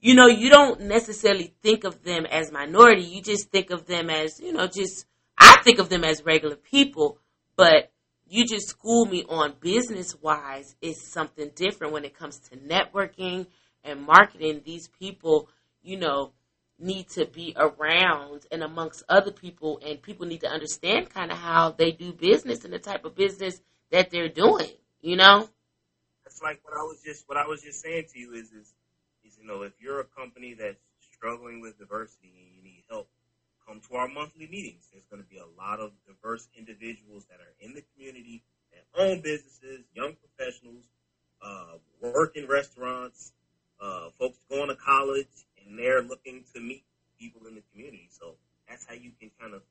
you 0.00 0.14
know, 0.14 0.26
you 0.26 0.48
don't 0.48 0.82
necessarily 0.82 1.54
think 1.62 1.84
of 1.84 2.02
them 2.02 2.24
as 2.26 2.50
minority. 2.50 3.02
You 3.02 3.22
just 3.22 3.50
think 3.50 3.70
of 3.70 3.86
them 3.86 4.08
as, 4.08 4.40
you 4.40 4.52
know, 4.52 4.66
just, 4.66 5.04
I 5.38 5.60
think 5.62 5.78
of 5.78 5.88
them 5.88 6.04
as 6.04 6.24
regular 6.24 6.56
people, 6.56 7.18
but 7.56 7.90
you 8.26 8.46
just 8.46 8.68
school 8.68 9.04
me 9.04 9.24
on 9.28 9.54
business 9.60 10.14
wise 10.22 10.74
is 10.80 11.02
something 11.02 11.50
different 11.54 11.92
when 11.92 12.04
it 12.04 12.16
comes 12.16 12.38
to 12.38 12.56
networking 12.56 13.46
and 13.84 14.02
marketing. 14.02 14.62
These 14.64 14.88
people, 14.88 15.48
you 15.82 15.98
know, 15.98 16.32
need 16.78 17.08
to 17.10 17.26
be 17.26 17.54
around 17.56 18.46
and 18.50 18.62
amongst 18.62 19.02
other 19.08 19.32
people 19.32 19.80
and 19.84 20.00
people 20.00 20.26
need 20.26 20.40
to 20.40 20.48
understand 20.48 21.10
kind 21.10 21.30
of 21.30 21.36
how 21.36 21.72
they 21.72 21.90
do 21.90 22.12
business 22.12 22.64
and 22.64 22.72
the 22.72 22.78
type 22.78 23.04
of 23.04 23.14
business 23.14 23.60
that 23.90 24.10
they're 24.10 24.28
doing, 24.28 24.70
you 25.02 25.16
know? 25.16 25.46
It's 26.24 26.40
like 26.40 26.60
what 26.64 26.72
I 26.72 26.82
was 26.82 27.02
just 27.04 27.28
what 27.28 27.36
I 27.36 27.46
was 27.46 27.60
just 27.60 27.82
saying 27.82 28.06
to 28.14 28.18
you 28.18 28.32
is 28.32 28.50
is 28.52 28.72
you 29.40 29.46
know 29.46 29.62
if 29.62 29.72
you're 29.80 30.00
a 30.00 30.04
company 30.04 30.54
that's 30.54 30.78
struggling 31.00 31.60
with 31.60 31.78
diversity 31.78 32.32
and 32.38 32.54
you 32.54 32.62
need 32.62 32.84
help, 32.90 33.08
come 33.66 33.80
to 33.88 33.96
our 33.96 34.08
monthly 34.08 34.46
meetings. 34.46 34.88
There's 34.92 35.06
going 35.06 35.22
to 35.22 35.28
be 35.28 35.38
a 35.38 35.46
lot 35.58 35.80
of 35.80 35.92
diverse 36.06 36.48
individuals 36.56 37.26
that 37.30 37.40
are 37.40 37.54
in 37.60 37.74
the 37.74 37.82
community 37.94 38.42
that 38.72 38.84
own 39.00 39.20
businesses, 39.20 39.84
young 39.94 40.14
professionals, 40.16 40.84
uh, 41.42 41.78
work 42.00 42.32
in 42.36 42.46
restaurants, 42.48 43.32
uh, 43.80 44.10
folks 44.18 44.38
going 44.50 44.68
to 44.68 44.76
college, 44.76 45.28
and 45.64 45.78
they're 45.78 46.02
looking 46.02 46.44
to 46.54 46.60
meet 46.60 46.84
people 47.18 47.46
in 47.46 47.54
the 47.54 47.62
community. 47.72 48.08
So 48.10 48.36
that's 48.68 48.84
how 48.86 48.94
you 48.94 49.12
can 49.20 49.30
kind 49.40 49.54
of 49.54 49.62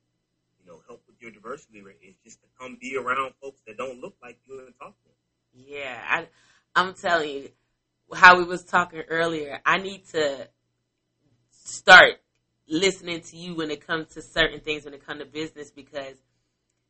you 0.60 0.72
know 0.72 0.82
help 0.88 1.02
with 1.08 1.18
your 1.22 1.32
diversity 1.32 1.82
rate 1.82 2.00
is 2.02 2.16
just 2.24 2.42
to 2.42 2.48
come 2.60 2.78
be 2.82 2.98
around 2.98 3.34
folks 3.42 3.62
that 3.68 3.78
don't 3.78 4.02
look 4.02 4.16
like 4.22 4.38
you 4.46 4.60
and 4.60 4.74
talk 4.80 4.96
to 5.04 5.10
them. 5.10 5.16
Yeah, 5.54 6.02
I, 6.08 6.28
I'm 6.76 6.94
telling 6.94 7.30
you, 7.30 7.50
how 8.14 8.38
we 8.38 8.44
was 8.44 8.64
talking 8.64 9.02
earlier, 9.10 9.60
I 9.66 9.78
need 9.78 10.08
to 10.10 10.48
start 11.52 12.20
listening 12.68 13.22
to 13.22 13.38
you 13.38 13.56
when 13.56 13.72
it 13.72 13.86
comes 13.86 14.14
to 14.14 14.22
certain 14.22 14.60
things 14.60 14.86
when 14.86 14.94
it 14.94 15.06
comes 15.06 15.22
to 15.22 15.26
business 15.26 15.72
because 15.72 16.16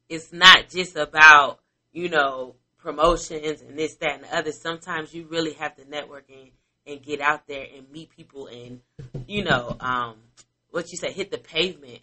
it's 0.10 0.34
not 0.34 0.70
just 0.70 0.96
about, 0.96 1.60
you 1.94 2.10
know, 2.10 2.56
promotions 2.78 3.62
and 3.62 3.78
this, 3.78 3.96
that, 3.96 4.16
and 4.16 4.24
the 4.24 4.36
other. 4.36 4.52
Sometimes 4.52 5.14
you 5.14 5.26
really 5.30 5.54
have 5.54 5.76
to 5.76 5.90
network 5.90 6.26
and, 6.30 6.50
and 6.86 7.02
get 7.02 7.22
out 7.22 7.48
there 7.48 7.66
and 7.76 7.90
meet 7.92 8.10
people 8.10 8.48
and, 8.48 8.82
you 9.28 9.44
know, 9.44 9.78
um, 9.80 10.16
what 10.72 10.92
you 10.92 10.98
say, 10.98 11.12
hit 11.12 11.32
the 11.32 11.38
pavement 11.38 12.00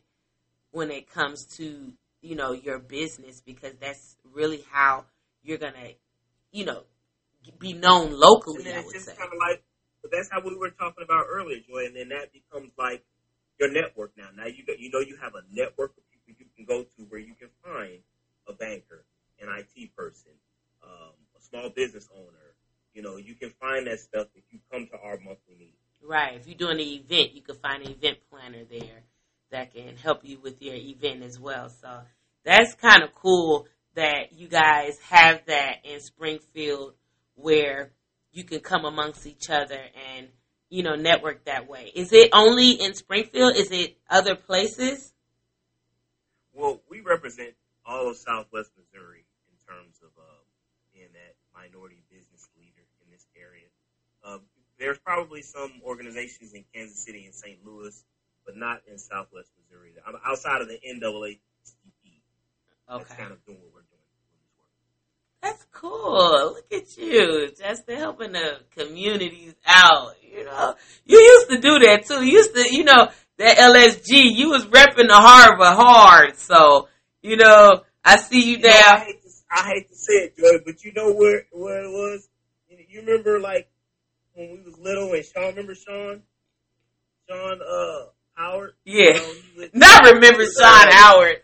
when 0.70 0.90
it 0.90 1.11
comes 1.11 1.46
to, 1.56 1.92
you 2.23 2.35
know, 2.35 2.52
your 2.52 2.78
business 2.78 3.40
because 3.44 3.73
that's 3.80 4.16
really 4.32 4.64
how 4.70 5.04
you're 5.42 5.58
to, 5.58 5.73
you 6.52 6.64
know, 6.64 6.82
be 7.59 7.73
known 7.73 8.12
locally, 8.12 8.67
And 8.67 8.85
it's 8.85 8.93
just 8.93 9.07
kind 9.07 9.31
of 9.33 9.38
like, 9.38 9.62
but 10.03 10.11
that's 10.12 10.29
how 10.31 10.41
we 10.41 10.57
were 10.57 10.71
talking 10.71 11.05
about 11.05 11.26
earlier, 11.29 11.59
Joy. 11.67 11.87
And 11.87 11.97
then 11.97 12.09
that 12.11 12.33
becomes 12.33 12.73
like 12.79 13.05
your 13.59 13.73
network 13.73 14.12
now. 14.17 14.29
Now 14.37 14.47
you 14.47 14.65
you 14.79 14.91
know 14.91 15.00
you 15.00 15.17
have 15.21 15.33
a 15.35 15.43
network 15.50 15.93
of 15.97 16.05
people 16.11 16.35
you 16.38 16.47
can 16.57 16.65
go 16.65 16.83
to 16.83 17.03
where 17.09 17.21
you 17.21 17.35
can 17.35 17.49
find 17.65 17.99
a 18.49 18.53
banker, 18.53 19.05
an 19.41 19.49
IT 19.49 19.97
person, 19.97 20.33
um, 20.83 21.12
a 21.37 21.41
small 21.41 21.71
business 21.71 22.09
owner. 22.15 22.55
You 22.95 23.03
know, 23.03 23.17
you 23.17 23.35
can 23.35 23.50
find 23.61 23.87
that 23.87 24.00
stuff 24.00 24.29
if 24.35 24.45
you 24.50 24.59
come 24.73 24.87
to 24.87 24.99
our 24.99 25.19
monthly 25.19 25.55
meeting. 25.55 25.73
Right. 26.03 26.37
If 26.37 26.47
you're 26.47 26.57
doing 26.57 26.81
an 26.81 26.87
event, 26.87 27.35
you 27.35 27.43
can 27.43 27.57
find 27.57 27.85
an 27.85 27.91
event 27.91 28.19
planner 28.31 28.65
there 28.65 29.03
that 29.50 29.75
can 29.75 29.97
help 29.97 30.25
you 30.25 30.38
with 30.38 30.62
your 30.62 30.75
event 30.75 31.23
as 31.23 31.38
well. 31.38 31.69
So 31.69 32.03
that's 32.45 32.75
kind 32.75 33.03
of 33.03 33.15
cool 33.15 33.67
that 33.95 34.33
you 34.33 34.49
guys 34.49 34.99
have 35.11 35.45
that 35.47 35.85
in 35.85 36.00
Springfield 36.00 36.95
where 37.37 37.93
you 38.33 38.45
can 38.45 38.61
come 38.61 38.85
amongst 38.85 39.26
each 39.26 39.49
other 39.49 39.81
and, 40.14 40.28
you 40.69 40.83
know, 40.83 40.95
network 40.95 41.45
that 41.45 41.69
way. 41.69 41.93
Is 41.95 42.12
it 42.12 42.31
only 42.33 42.73
in 42.73 42.95
Springfield? 42.95 43.57
Is 43.57 43.71
it 43.71 43.97
other 44.11 44.35
places? 44.35 45.12
Well, 46.52 46.81
we 46.90 47.00
represent 47.00 47.55
all 47.85 48.11
of 48.11 48.16
Southwest 48.16 48.73
Missouri 48.76 49.25
in 49.49 49.57
terms 49.75 50.00
of 50.02 50.11
uh, 50.19 50.43
being 50.93 51.09
that 51.12 51.37
minority 51.55 52.02
business 52.11 52.49
leader 52.59 52.85
in 53.05 53.11
this 53.12 53.26
area. 53.37 53.69
Uh, 54.25 54.38
there's 54.78 54.99
probably 54.99 55.43
some 55.43 55.73
organizations 55.85 56.52
in 56.52 56.64
Kansas 56.75 56.99
City 56.99 57.25
and 57.25 57.35
St. 57.35 57.59
Louis, 57.64 58.05
but 58.45 58.57
not 58.57 58.83
in 58.90 58.99
Southwest 58.99 59.50
Missouri. 59.57 59.93
I'm 60.07 60.16
outside 60.25 60.61
of 60.61 60.69
the 60.69 60.78
NAACP. 60.87 61.38
That's 62.88 63.12
kind 63.14 63.33
of 63.33 63.45
doing 63.45 63.59
what 63.59 63.73
we're 63.75 63.88
doing. 63.88 64.07
with 64.23 64.31
this 64.31 64.47
work. 64.59 64.69
That's 65.43 65.65
cool. 65.80 66.54
Look 66.54 66.73
at 66.73 66.97
you, 66.97 67.50
just 67.59 67.88
helping 67.88 68.33
the 68.33 68.61
communities 68.76 69.54
out. 69.66 70.14
You 70.23 70.45
know, 70.45 70.75
you 71.04 71.18
used 71.18 71.50
to 71.50 71.59
do 71.59 71.78
that 71.87 72.06
too. 72.06 72.25
You 72.25 72.33
used 72.38 72.54
to, 72.54 72.66
you 72.75 72.85
know, 72.85 73.09
that 73.38 73.59
LSG. 73.59 74.35
You 74.35 74.50
was 74.50 74.64
repping 74.66 75.09
the 75.09 75.14
harbor 75.14 75.64
hard. 75.64 76.37
So, 76.37 76.88
you 77.23 77.37
know, 77.37 77.83
I 78.04 78.16
see 78.16 78.50
you 78.50 78.56
You 78.59 78.62
know, 78.62 78.68
I 78.71 78.99
hate 79.04 79.23
to, 79.23 79.28
I 79.50 79.68
hate 79.68 79.88
to 79.88 79.95
say 79.95 80.12
it, 80.14 80.37
Joy, 80.37 80.62
but 80.64 80.85
you 80.85 80.92
know 80.95 81.12
where 81.12 81.47
where 81.52 81.85
it 81.85 81.90
was. 81.90 82.28
You, 82.68 82.78
you 82.88 83.00
remember 83.00 83.40
like 83.40 83.68
when 84.35 84.50
we 84.50 84.61
was 84.61 84.78
little 84.78 85.12
and 85.12 85.25
Sean. 85.25 85.47
Remember 85.49 85.75
Sean? 85.75 86.23
Sean 87.28 87.61
uh 87.62 88.06
Howard. 88.35 88.73
Yeah. 88.85 89.04
You 89.04 89.14
know, 89.14 89.35
was- 89.56 89.71
Not 89.73 90.04
remember 90.12 90.45
Sean 90.45 90.88
Howard. 90.92 91.42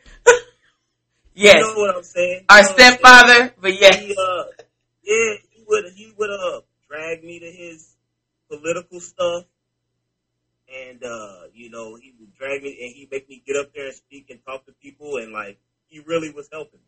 Yes, 1.35 1.57
You 1.57 1.63
know 1.63 1.75
what 1.81 1.97
I'm 1.97 2.03
saying? 2.03 2.45
our 2.49 2.59
You 2.59 2.65
know 2.65 2.73
stepfather. 2.73 3.55
But 3.61 3.81
yes, 3.81 3.99
He, 3.99 4.15
uh, 4.15 4.45
yeah, 5.03 5.35
he 5.51 5.65
would 5.67 5.85
he 5.95 6.13
would 6.17 6.31
uh 6.31 6.61
drag 6.89 7.25
me 7.25 7.41
to 7.41 7.51
his 7.51 7.97
political 8.49 9.01
stuff, 9.01 9.45
and 10.69 11.03
uh, 11.03 11.49
you 11.55 11.71
know 11.71 11.97
he 11.97 12.15
would 12.19 12.35
drag 12.35 12.63
me 12.63 12.79
and 12.83 12.95
he'd 12.95 13.09
make 13.11 13.29
me 13.29 13.43
get 13.47 13.57
up 13.57 13.73
there 13.75 13.87
and 13.87 13.95
speak 13.95 14.31
and 14.31 14.41
talk 14.45 14.67
to 14.67 14.73
people, 14.73 15.17
and 15.17 15.33
like 15.33 15.59
he 15.89 16.01
really 16.01 16.31
was 16.31 16.49
helping 16.53 16.81
me. 16.81 16.87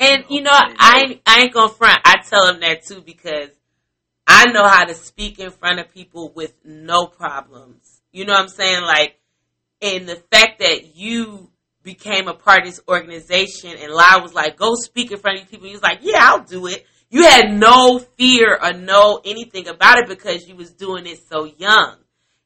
And 0.00 0.24
you 0.28 0.42
know, 0.42 0.52
I 0.52 1.06
ain't, 1.08 1.22
I 1.26 1.40
ain't 1.42 1.52
gonna 1.52 1.72
front. 1.72 2.00
I 2.04 2.18
tell 2.18 2.46
him 2.46 2.60
that 2.60 2.84
too 2.84 3.00
because 3.00 3.50
I 4.26 4.46
know 4.52 4.66
how 4.66 4.84
to 4.84 4.94
speak 4.94 5.38
in 5.38 5.50
front 5.50 5.80
of 5.80 5.92
people 5.92 6.30
with 6.34 6.54
no 6.64 7.06
problems. 7.06 8.00
You 8.12 8.24
know 8.24 8.34
what 8.34 8.42
I'm 8.42 8.48
saying? 8.48 8.82
Like, 8.82 9.18
and 9.82 10.08
the 10.08 10.16
fact 10.30 10.60
that 10.60 10.96
you 10.96 11.50
became 11.88 12.28
a 12.28 12.34
part 12.34 12.60
of 12.60 12.66
this 12.66 12.80
organization 12.86 13.70
and 13.80 13.90
Lyle 13.90 14.22
was 14.22 14.34
like, 14.34 14.58
go 14.58 14.74
speak 14.74 15.10
in 15.10 15.18
front 15.18 15.38
of 15.38 15.44
these 15.44 15.50
people. 15.50 15.68
He 15.68 15.72
was 15.72 15.82
like, 15.82 16.00
yeah, 16.02 16.18
I'll 16.20 16.44
do 16.44 16.66
it. 16.66 16.84
You 17.08 17.22
had 17.22 17.50
no 17.50 17.98
fear 17.98 18.58
or 18.62 18.74
no 18.74 19.22
anything 19.24 19.68
about 19.68 19.96
it 19.96 20.06
because 20.06 20.46
you 20.46 20.54
was 20.54 20.70
doing 20.72 21.06
it 21.06 21.20
so 21.30 21.46
young 21.46 21.96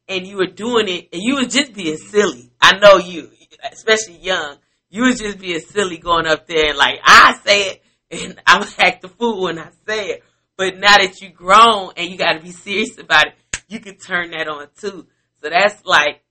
and 0.06 0.24
you 0.24 0.36
were 0.36 0.46
doing 0.46 0.86
it 0.86 1.08
and 1.12 1.20
you 1.20 1.34
was 1.34 1.48
just 1.48 1.74
being 1.74 1.96
silly. 1.96 2.52
I 2.60 2.78
know 2.78 2.98
you, 2.98 3.30
especially 3.72 4.18
young. 4.18 4.58
You 4.90 5.02
was 5.06 5.18
just 5.18 5.40
being 5.40 5.58
silly 5.58 5.98
going 5.98 6.28
up 6.28 6.46
there 6.46 6.68
and 6.68 6.78
like, 6.78 7.00
I 7.02 7.36
say 7.44 7.62
it 7.70 7.82
and 8.12 8.40
I'm 8.46 8.64
act 8.78 9.02
the 9.02 9.08
fool 9.08 9.42
when 9.42 9.58
I 9.58 9.70
say 9.88 10.10
it. 10.10 10.24
But 10.56 10.78
now 10.78 10.98
that 10.98 11.20
you 11.20 11.30
grown 11.30 11.94
and 11.96 12.08
you 12.08 12.16
got 12.16 12.34
to 12.34 12.40
be 12.40 12.52
serious 12.52 12.96
about 12.96 13.26
it, 13.26 13.34
you 13.66 13.80
can 13.80 13.96
turn 13.96 14.30
that 14.30 14.46
on 14.46 14.68
too. 14.78 15.08
So 15.42 15.50
that's 15.50 15.84
like, 15.84 16.21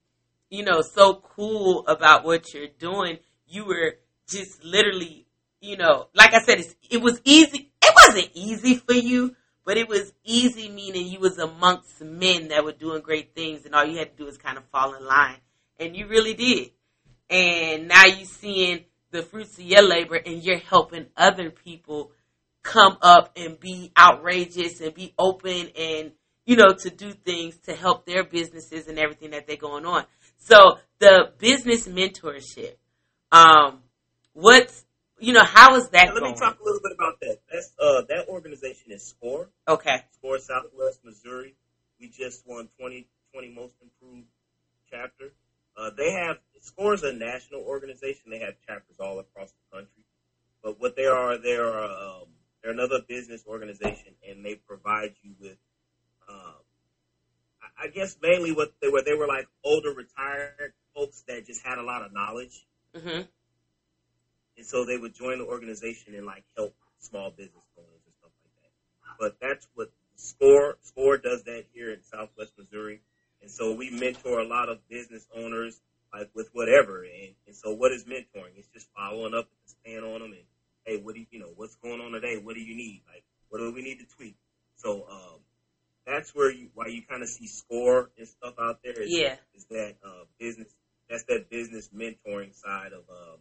you 0.52 0.62
know, 0.62 0.82
so 0.82 1.14
cool 1.14 1.86
about 1.88 2.26
what 2.26 2.52
you're 2.52 2.66
doing. 2.78 3.16
You 3.46 3.64
were 3.64 3.94
just 4.28 4.62
literally, 4.62 5.26
you 5.62 5.78
know, 5.78 6.08
like 6.14 6.34
I 6.34 6.42
said, 6.42 6.62
it 6.90 7.00
was 7.00 7.22
easy. 7.24 7.72
It 7.82 7.94
wasn't 8.06 8.30
easy 8.34 8.74
for 8.74 8.92
you, 8.92 9.34
but 9.64 9.78
it 9.78 9.88
was 9.88 10.12
easy 10.24 10.68
meaning 10.68 11.06
you 11.06 11.20
was 11.20 11.38
amongst 11.38 12.02
men 12.02 12.48
that 12.48 12.64
were 12.64 12.72
doing 12.72 13.00
great 13.00 13.34
things 13.34 13.64
and 13.64 13.74
all 13.74 13.86
you 13.86 13.96
had 13.96 14.14
to 14.14 14.24
do 14.24 14.28
is 14.28 14.36
kind 14.36 14.58
of 14.58 14.64
fall 14.66 14.94
in 14.94 15.06
line. 15.06 15.38
And 15.80 15.96
you 15.96 16.06
really 16.06 16.34
did. 16.34 16.72
And 17.30 17.88
now 17.88 18.04
you're 18.04 18.26
seeing 18.26 18.84
the 19.10 19.22
fruits 19.22 19.58
of 19.58 19.64
your 19.64 19.82
labor 19.82 20.16
and 20.16 20.42
you're 20.42 20.58
helping 20.58 21.06
other 21.16 21.48
people 21.48 22.12
come 22.62 22.98
up 23.00 23.32
and 23.38 23.58
be 23.58 23.90
outrageous 23.98 24.82
and 24.82 24.92
be 24.92 25.14
open 25.18 25.70
and 25.78 26.12
you 26.44 26.56
know 26.56 26.72
to 26.72 26.90
do 26.90 27.12
things 27.12 27.56
to 27.58 27.74
help 27.74 28.06
their 28.06 28.22
businesses 28.22 28.86
and 28.86 28.98
everything 28.98 29.30
that 29.30 29.46
they're 29.46 29.56
going 29.56 29.84
on 29.84 30.04
so 30.44 30.78
the 30.98 31.32
business 31.38 31.86
mentorship 31.88 32.76
um 33.30 33.80
what's 34.32 34.84
you 35.22 35.32
know, 35.32 35.44
how 35.44 35.76
is 35.76 35.88
that 35.90 36.08
Now, 36.08 36.14
let 36.14 36.22
me 36.24 36.34
talk 36.34 36.58
a 36.60 36.64
little 36.64 36.80
bit 36.82 36.92
about 36.92 37.20
that. 37.20 37.38
That's 37.50 37.70
uh, 37.78 38.02
that 38.08 38.26
organization 38.28 38.90
is 38.90 39.06
SCORE, 39.06 39.48
Okay. 39.68 40.02
SCORE 40.18 40.38
Southwest 40.40 40.98
Missouri. 41.04 41.54
We 42.00 42.08
just 42.08 42.42
won 42.44 42.64
2020 42.80 43.54
Most 43.54 43.74
Improved 43.80 44.26
chapter. 44.90 45.32
Uh, 45.76 45.90
they 45.96 46.10
have 46.10 46.38
SCORE 46.60 46.94
is 46.94 47.04
a 47.04 47.12
national 47.12 47.60
organization. 47.60 48.32
They 48.32 48.40
have 48.40 48.54
chapters 48.66 48.96
all 48.98 49.20
across 49.20 49.52
the 49.52 49.76
country. 49.76 50.02
But 50.60 50.80
what 50.80 50.96
they 50.96 51.06
are, 51.06 51.38
they 51.38 51.56
are 51.56 51.84
um, 51.84 52.26
they're 52.60 52.72
another 52.72 52.98
business 53.06 53.44
organization, 53.46 54.14
and 54.28 54.44
they 54.44 54.56
provide 54.56 55.14
you 55.22 55.34
with, 55.40 55.56
I- 57.82 57.88
guess 57.88 58.16
mainly 58.22 58.52
what 58.52 58.70
they 58.82 58.88
were. 58.88 59.02
They 59.02 59.14
were 59.14 59.26
like 59.28 59.46
older 59.64 59.92
retired 59.92 60.72
folks 60.94 61.24
that 61.28 61.46
just 61.46 61.62
had 61.64 61.78
a 61.78 61.82
lot 61.82 62.02
of 62.02 62.12
knowledge, 62.12 62.66
hmm 62.96 63.22
and 64.56 64.66
so 64.66 64.84
they 64.84 64.98
would 64.98 65.14
join 65.14 65.38
the 65.38 65.44
organization 65.44 66.14
and 66.14 66.26
like 66.26 66.44
help 66.56 66.74
small 67.00 67.30
business 67.30 67.64
owners 67.78 68.00
and 68.06 68.14
stuff 68.20 68.32
like 68.44 68.52
that. 68.62 68.70
But 69.18 69.34
that's 69.40 69.66
what 69.74 69.88
SCORE 70.16 70.76
SCORE 70.82 71.18
does 71.18 71.44
that 71.44 71.64
here 71.74 71.90
in 71.92 72.02
Southwest 72.02 72.52
Missouri, 72.58 73.00
and 73.42 73.50
so 73.50 73.72
we 73.72 73.90
mentor 73.90 74.40
a 74.40 74.44
lot 74.46 74.68
of 74.70 74.78
business 74.88 75.26
owners 75.34 75.80
like 76.14 76.28
with 76.34 76.48
whatever. 76.52 77.04
And, 77.04 77.34
and 77.46 77.56
so 77.56 77.72
what 77.72 77.92
is 77.92 78.04
mentoring? 78.04 78.56
It's 78.56 78.68
just 78.74 78.88
following 78.96 79.34
up 79.34 79.46
and 79.46 79.76
staying 79.82 80.04
on 80.04 80.20
them 80.20 80.32
and 80.32 80.44
hey, 80.86 80.98
what 80.98 81.14
do 81.14 81.20
you, 81.20 81.26
you 81.32 81.40
know 81.40 81.52
what's 81.56 81.76
going 81.76 82.00
on 82.00 82.12
today? 82.12 82.38
What 82.38 82.54
do 82.54 82.62
you 82.62 82.74
need? 82.76 83.02
Like 83.08 83.24
what 83.50 83.58
do 83.58 83.70
we 83.72 83.82
need 83.82 83.98
to 84.00 84.06
tweak? 84.16 84.36
So 84.76 85.06
um, 85.10 85.40
that's 86.06 86.34
where 86.34 86.50
you 86.50 86.68
why 86.74 86.86
you 86.86 87.02
kind 87.02 87.22
of 87.22 87.28
see 87.28 87.46
SCORE 87.46 88.10
and 88.18 88.26
stuff 88.28 88.54
out 88.58 88.78
there. 88.82 89.00
Is, 89.02 89.10
Yeah. 89.10 89.36
is 89.54 89.64
that 89.70 89.96
uh, 90.04 90.24
business? 90.38 90.68
That's 91.08 91.24
that 91.24 91.50
business 91.50 91.90
mentoring 91.94 92.54
side 92.54 92.92
of 92.92 93.04
um, 93.10 93.38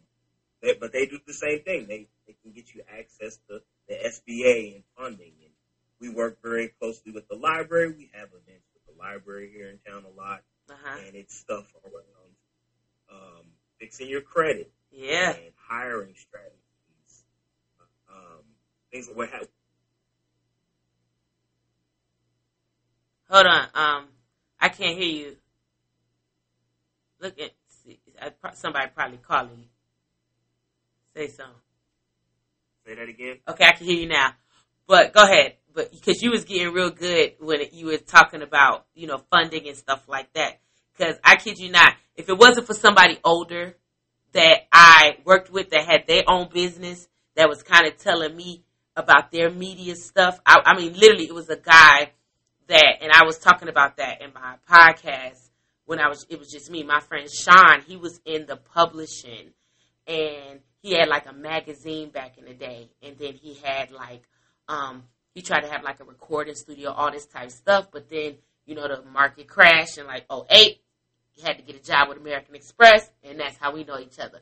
they, 0.61 0.73
but 0.73 0.91
they 0.91 1.05
do 1.05 1.17
the 1.25 1.33
same 1.33 1.61
thing. 1.61 1.87
They 1.87 2.07
they 2.27 2.35
can 2.43 2.51
get 2.51 2.73
you 2.73 2.81
access 2.87 3.37
to 3.49 3.61
the 3.87 3.95
SBA 3.95 4.75
and 4.75 4.83
funding, 4.97 5.33
and 5.43 5.51
we 5.99 6.09
work 6.09 6.37
very 6.43 6.73
closely 6.79 7.11
with 7.11 7.27
the 7.29 7.35
library. 7.35 7.89
We 7.89 8.09
have 8.13 8.29
events 8.29 8.67
with 8.73 8.85
the 8.95 8.99
library 9.01 9.51
here 9.53 9.69
in 9.69 9.79
town 9.91 10.03
a 10.05 10.09
lot, 10.09 10.41
Uh-huh. 10.69 10.99
and 11.05 11.15
it's 11.15 11.35
stuff 11.35 11.65
around 11.85 12.35
um, 13.09 13.45
fixing 13.79 14.07
your 14.09 14.21
credit 14.21 14.71
Yeah. 14.91 15.31
and 15.33 15.53
hiring 15.57 16.15
strategies, 16.15 17.23
um, 18.09 18.43
things 18.91 19.07
like 19.07 19.17
what 19.17 19.29
have. 19.29 19.47
Hold 23.31 23.45
on. 23.45 23.67
Um, 23.73 24.07
I 24.59 24.67
can't 24.67 24.97
hear 24.97 25.07
you. 25.07 25.35
Look 27.21 27.35
at 27.39 28.57
somebody 28.57 28.89
probably 28.93 29.19
calling 29.25 29.57
you. 29.57 29.65
Say 31.15 31.27
something. 31.29 31.55
Say 32.85 32.95
that 32.95 33.07
again. 33.07 33.37
Okay, 33.47 33.65
I 33.65 33.71
can 33.71 33.85
hear 33.85 33.99
you 33.99 34.09
now. 34.09 34.33
But 34.85 35.13
go 35.13 35.23
ahead. 35.23 35.55
But 35.73 35.91
because 35.91 36.21
you 36.21 36.31
was 36.31 36.43
getting 36.43 36.73
real 36.73 36.89
good 36.89 37.35
when 37.39 37.61
it, 37.61 37.71
you 37.71 37.85
were 37.85 37.97
talking 37.97 38.41
about 38.41 38.85
you 38.93 39.07
know 39.07 39.21
funding 39.29 39.65
and 39.65 39.77
stuff 39.77 40.09
like 40.09 40.33
that. 40.33 40.59
Because 40.97 41.15
I 41.23 41.37
kid 41.37 41.57
you 41.57 41.71
not, 41.71 41.93
if 42.17 42.27
it 42.27 42.37
wasn't 42.37 42.67
for 42.67 42.73
somebody 42.73 43.17
older 43.23 43.77
that 44.33 44.67
I 44.73 45.19
worked 45.23 45.49
with 45.49 45.69
that 45.69 45.85
had 45.85 46.05
their 46.05 46.23
own 46.27 46.49
business 46.53 47.07
that 47.35 47.47
was 47.47 47.63
kind 47.63 47.87
of 47.87 47.97
telling 47.97 48.35
me 48.35 48.65
about 48.97 49.31
their 49.31 49.49
media 49.49 49.95
stuff. 49.95 50.37
I, 50.45 50.61
I 50.65 50.77
mean, 50.77 50.93
literally, 50.93 51.25
it 51.25 51.33
was 51.33 51.49
a 51.49 51.55
guy 51.55 52.11
that, 52.71 52.97
and 53.01 53.11
I 53.11 53.23
was 53.25 53.37
talking 53.37 53.67
about 53.67 53.97
that 53.97 54.21
in 54.21 54.31
my 54.33 54.55
podcast 54.69 55.49
when 55.85 55.99
I 55.99 56.07
was. 56.07 56.25
It 56.29 56.39
was 56.39 56.49
just 56.49 56.71
me, 56.71 56.83
my 56.83 56.99
friend 57.01 57.29
Sean. 57.29 57.81
He 57.85 57.97
was 57.97 58.19
in 58.25 58.45
the 58.45 58.55
publishing, 58.55 59.51
and 60.07 60.59
he 60.81 60.93
had 60.93 61.07
like 61.07 61.29
a 61.29 61.33
magazine 61.33 62.09
back 62.09 62.37
in 62.37 62.45
the 62.45 62.53
day, 62.53 62.89
and 63.03 63.17
then 63.17 63.33
he 63.33 63.55
had 63.63 63.91
like, 63.91 64.23
um, 64.67 65.03
he 65.35 65.41
tried 65.41 65.61
to 65.61 65.69
have 65.69 65.83
like 65.83 65.99
a 65.99 66.05
recording 66.05 66.55
studio, 66.55 66.91
all 66.91 67.11
this 67.11 67.25
type 67.25 67.47
of 67.47 67.51
stuff, 67.51 67.87
but 67.91 68.09
then 68.09 68.35
you 68.65 68.75
know 68.75 68.87
the 68.87 69.03
market 69.11 69.47
crashed 69.47 69.97
in 69.97 70.07
like 70.07 70.25
08. 70.31 70.79
He 71.33 71.41
had 71.41 71.57
to 71.57 71.63
get 71.63 71.75
a 71.75 71.83
job 71.83 72.09
with 72.09 72.17
American 72.17 72.55
Express, 72.55 73.09
and 73.23 73.39
that's 73.39 73.57
how 73.57 73.73
we 73.73 73.83
know 73.83 73.99
each 73.99 74.19
other. 74.19 74.39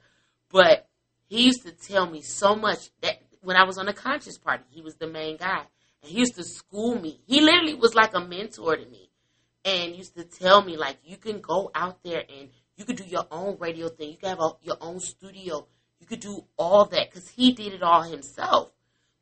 But 0.52 0.88
he 1.28 1.46
used 1.46 1.64
to 1.64 1.72
tell 1.72 2.08
me 2.08 2.22
so 2.22 2.56
much 2.56 2.90
that 3.02 3.22
when 3.42 3.56
I 3.56 3.64
was 3.64 3.78
on 3.78 3.86
the 3.86 3.94
conscious 3.94 4.38
party, 4.38 4.64
he 4.70 4.82
was 4.82 4.96
the 4.96 5.08
main 5.08 5.38
guy. 5.38 5.64
And 6.02 6.12
he 6.12 6.20
used 6.20 6.36
to 6.36 6.44
school 6.44 7.00
me. 7.00 7.20
He 7.28 7.42
literally 7.42 7.76
was 7.76 7.96
like 7.96 8.14
a 8.14 8.20
mentor 8.20 8.76
to 8.76 8.86
me. 8.86 9.10
And 9.66 9.96
used 9.96 10.16
to 10.16 10.24
tell 10.24 10.64
me, 10.64 10.78
like, 10.78 10.98
you 11.04 11.18
can 11.18 11.42
go 11.42 11.70
out 11.76 12.02
there 12.04 12.24
and 12.40 12.50
you 12.78 12.86
could 12.86 12.96
do 12.96 13.04
your 13.04 13.26
own 13.30 13.58
radio 13.60 13.90
thing. 13.90 14.12
You 14.12 14.18
can 14.18 14.30
have 14.30 14.40
a, 14.40 14.52
your 14.62 14.78
own 14.80 15.00
studio. 15.00 15.68
You 16.00 16.08
could 16.08 16.22
do 16.22 16.46
all 16.58 16.86
that 16.86 17.10
because 17.10 17.28
he 17.30 17.52
did 17.52 17.74
it 17.74 17.84
all 17.84 18.04
himself. 18.04 18.72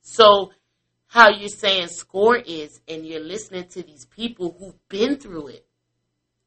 So, 0.01 0.51
how 1.07 1.29
you're 1.29 1.49
saying 1.49 1.87
SCORE 1.87 2.37
is, 2.37 2.81
and 2.87 3.05
you're 3.05 3.23
listening 3.23 3.67
to 3.69 3.81
these 3.81 4.05
people 4.05 4.55
who've 4.59 4.87
been 4.89 5.15
through 5.15 5.47
it 5.47 5.65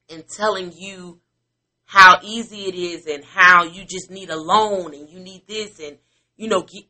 and 0.08 0.24
telling 0.28 0.72
you 0.76 1.20
how 1.90 2.20
easy 2.22 2.66
it 2.66 2.74
is 2.74 3.06
and 3.06 3.24
how 3.24 3.64
you 3.64 3.84
just 3.84 4.10
need 4.10 4.30
a 4.30 4.36
loan 4.36 4.94
and 4.94 5.08
you 5.08 5.18
need 5.18 5.42
this 5.48 5.80
and 5.80 5.98
you 6.36 6.48
know 6.48 6.62
get, 6.62 6.84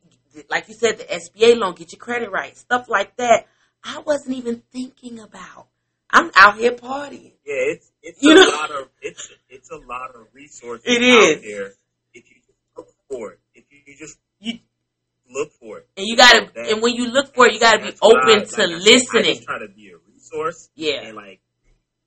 like 0.49 0.67
you 0.67 0.73
said 0.75 0.97
the 0.97 1.03
SBA 1.05 1.57
loan 1.57 1.75
get 1.75 1.91
your 1.91 1.99
credit 1.99 2.31
right 2.31 2.55
stuff 2.57 2.87
like 2.89 3.15
that 3.17 3.47
I 3.83 3.99
wasn't 3.99 4.37
even 4.37 4.63
thinking 4.71 5.19
about 5.19 5.67
I'm 6.09 6.31
out 6.35 6.57
here 6.57 6.71
partying 6.73 7.33
Yeah, 7.45 7.73
it's 7.73 7.91
it's 8.01 8.21
You 8.21 8.31
a 8.31 8.35
know- 8.35 8.49
lot 8.49 8.71
of 8.71 8.89
it's 9.01 9.29
it's 9.49 9.69
a 9.71 9.77
lot 9.77 10.15
of 10.15 10.27
resources 10.33 10.85
It 10.85 11.01
out 11.01 11.41
there 11.41 11.71
if 12.13 12.29
you 12.29 12.35
just 12.45 12.57
look 12.77 12.87
for 13.09 13.31
it. 13.33 13.39
If 13.55 13.63
you, 13.71 13.79
you 13.85 13.95
just 13.97 14.17
you 14.39 14.59
look 15.33 15.51
for 15.53 15.77
it. 15.79 15.87
and 15.95 16.05
you 16.05 16.17
gotta 16.17 16.49
That- 16.53 16.69
and 16.71 16.81
when 16.81 16.93
you 16.95 17.07
look 17.09 17.33
for 17.33 17.47
it 17.47 17.53
you 17.53 17.59
gotta 17.59 17.79
be 17.83 17.93
open 18.01 18.21
I- 18.29 18.39
to 18.39 18.41
I 18.41 18.43
said, 18.45 18.69
I 18.69 18.73
listening 18.75 19.35
just 19.35 19.43
try 19.43 19.59
to 19.59 19.67
be 19.69 19.91
a 19.91 19.97
resource. 20.13 20.69
Yeah. 20.75 21.01
And 21.03 21.15
like, 21.15 21.39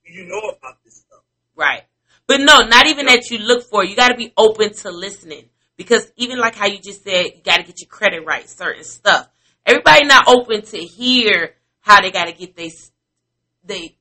you 0.03 0.25
know 0.25 0.39
about 0.39 0.83
this 0.83 0.97
stuff. 0.97 1.21
Right. 1.55 1.83
But 2.27 2.41
no, 2.41 2.61
not 2.61 2.87
even 2.87 3.05
that 3.07 3.29
you 3.29 3.37
look 3.39 3.63
for. 3.69 3.83
You 3.83 3.95
got 3.95 4.09
to 4.09 4.15
be 4.15 4.31
open 4.37 4.73
to 4.73 4.89
listening 4.91 5.45
because 5.77 6.11
even 6.15 6.39
like 6.39 6.55
how 6.55 6.67
you 6.67 6.79
just 6.79 7.03
said, 7.03 7.25
you 7.35 7.41
got 7.43 7.57
to 7.57 7.63
get 7.63 7.81
your 7.81 7.89
credit 7.89 8.25
right, 8.25 8.49
certain 8.49 8.83
stuff. 8.83 9.27
Everybody 9.65 10.05
not 10.05 10.27
open 10.27 10.61
to 10.61 10.77
hear 10.77 11.55
how 11.81 12.01
they 12.01 12.11
got 12.11 12.25
to 12.25 12.33
get 12.33 12.55
they 12.55 12.71
they 13.63 13.97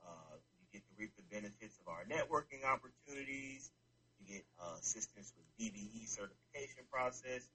Uh, 0.03 0.35
you 0.59 0.79
get 0.79 0.83
to 0.83 0.93
reap 0.99 1.15
the 1.15 1.23
benefits 1.31 1.79
of 1.79 1.87
our 1.87 2.03
networking 2.03 2.67
opportunities. 2.67 3.71
You 4.19 4.35
get 4.35 4.43
uh, 4.59 4.75
assistance 4.79 5.31
with 5.37 5.47
DBE 5.55 6.07
certification 6.07 6.83
process. 6.91 7.47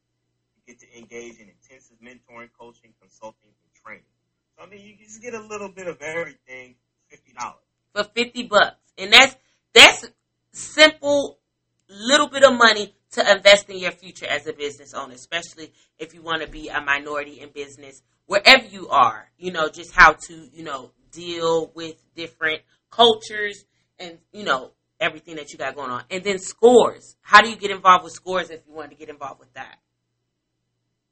You 0.56 0.62
get 0.66 0.80
to 0.80 0.88
engage 0.96 1.38
in 1.38 1.52
intensive 1.52 1.96
mentoring, 2.00 2.48
coaching, 2.58 2.96
consulting, 3.00 3.52
and 3.52 3.70
training. 3.84 4.08
So 4.56 4.64
I 4.64 4.68
mean, 4.68 4.80
you 4.80 4.96
just 4.96 5.20
get 5.20 5.34
a 5.34 5.40
little 5.40 5.68
bit 5.68 5.86
of 5.86 6.00
everything, 6.00 6.76
fifty 7.10 7.32
dollars 7.32 7.66
for 7.92 8.04
fifty 8.04 8.44
bucks, 8.44 8.80
and 8.96 9.12
that's 9.12 9.36
that's 9.74 10.06
simple, 10.52 11.38
little 11.88 12.28
bit 12.28 12.44
of 12.44 12.56
money 12.56 12.94
to 13.12 13.30
invest 13.30 13.70
in 13.70 13.78
your 13.78 13.92
future 13.92 14.26
as 14.26 14.46
a 14.46 14.52
business 14.52 14.94
owner, 14.94 15.14
especially 15.14 15.72
if 15.98 16.14
you 16.14 16.22
want 16.22 16.42
to 16.42 16.48
be 16.48 16.68
a 16.68 16.80
minority 16.80 17.40
in 17.40 17.50
business 17.50 18.02
wherever 18.26 18.64
you 18.64 18.88
are. 18.88 19.30
You 19.38 19.52
know, 19.52 19.68
just 19.68 19.92
how 19.94 20.12
to 20.28 20.48
you 20.52 20.64
know 20.64 20.92
deal 21.12 21.72
with 21.74 21.96
different 22.14 22.62
cultures 22.90 23.64
and 23.98 24.18
you 24.32 24.44
know 24.44 24.72
everything 25.00 25.36
that 25.36 25.52
you 25.52 25.58
got 25.58 25.74
going 25.74 25.90
on. 25.90 26.04
And 26.10 26.24
then 26.24 26.38
scores. 26.38 27.16
How 27.20 27.42
do 27.42 27.50
you 27.50 27.56
get 27.56 27.70
involved 27.70 28.04
with 28.04 28.12
scores 28.12 28.50
if 28.50 28.60
you 28.66 28.74
want 28.74 28.90
to 28.90 28.96
get 28.96 29.08
involved 29.08 29.40
with 29.40 29.52
that? 29.54 29.76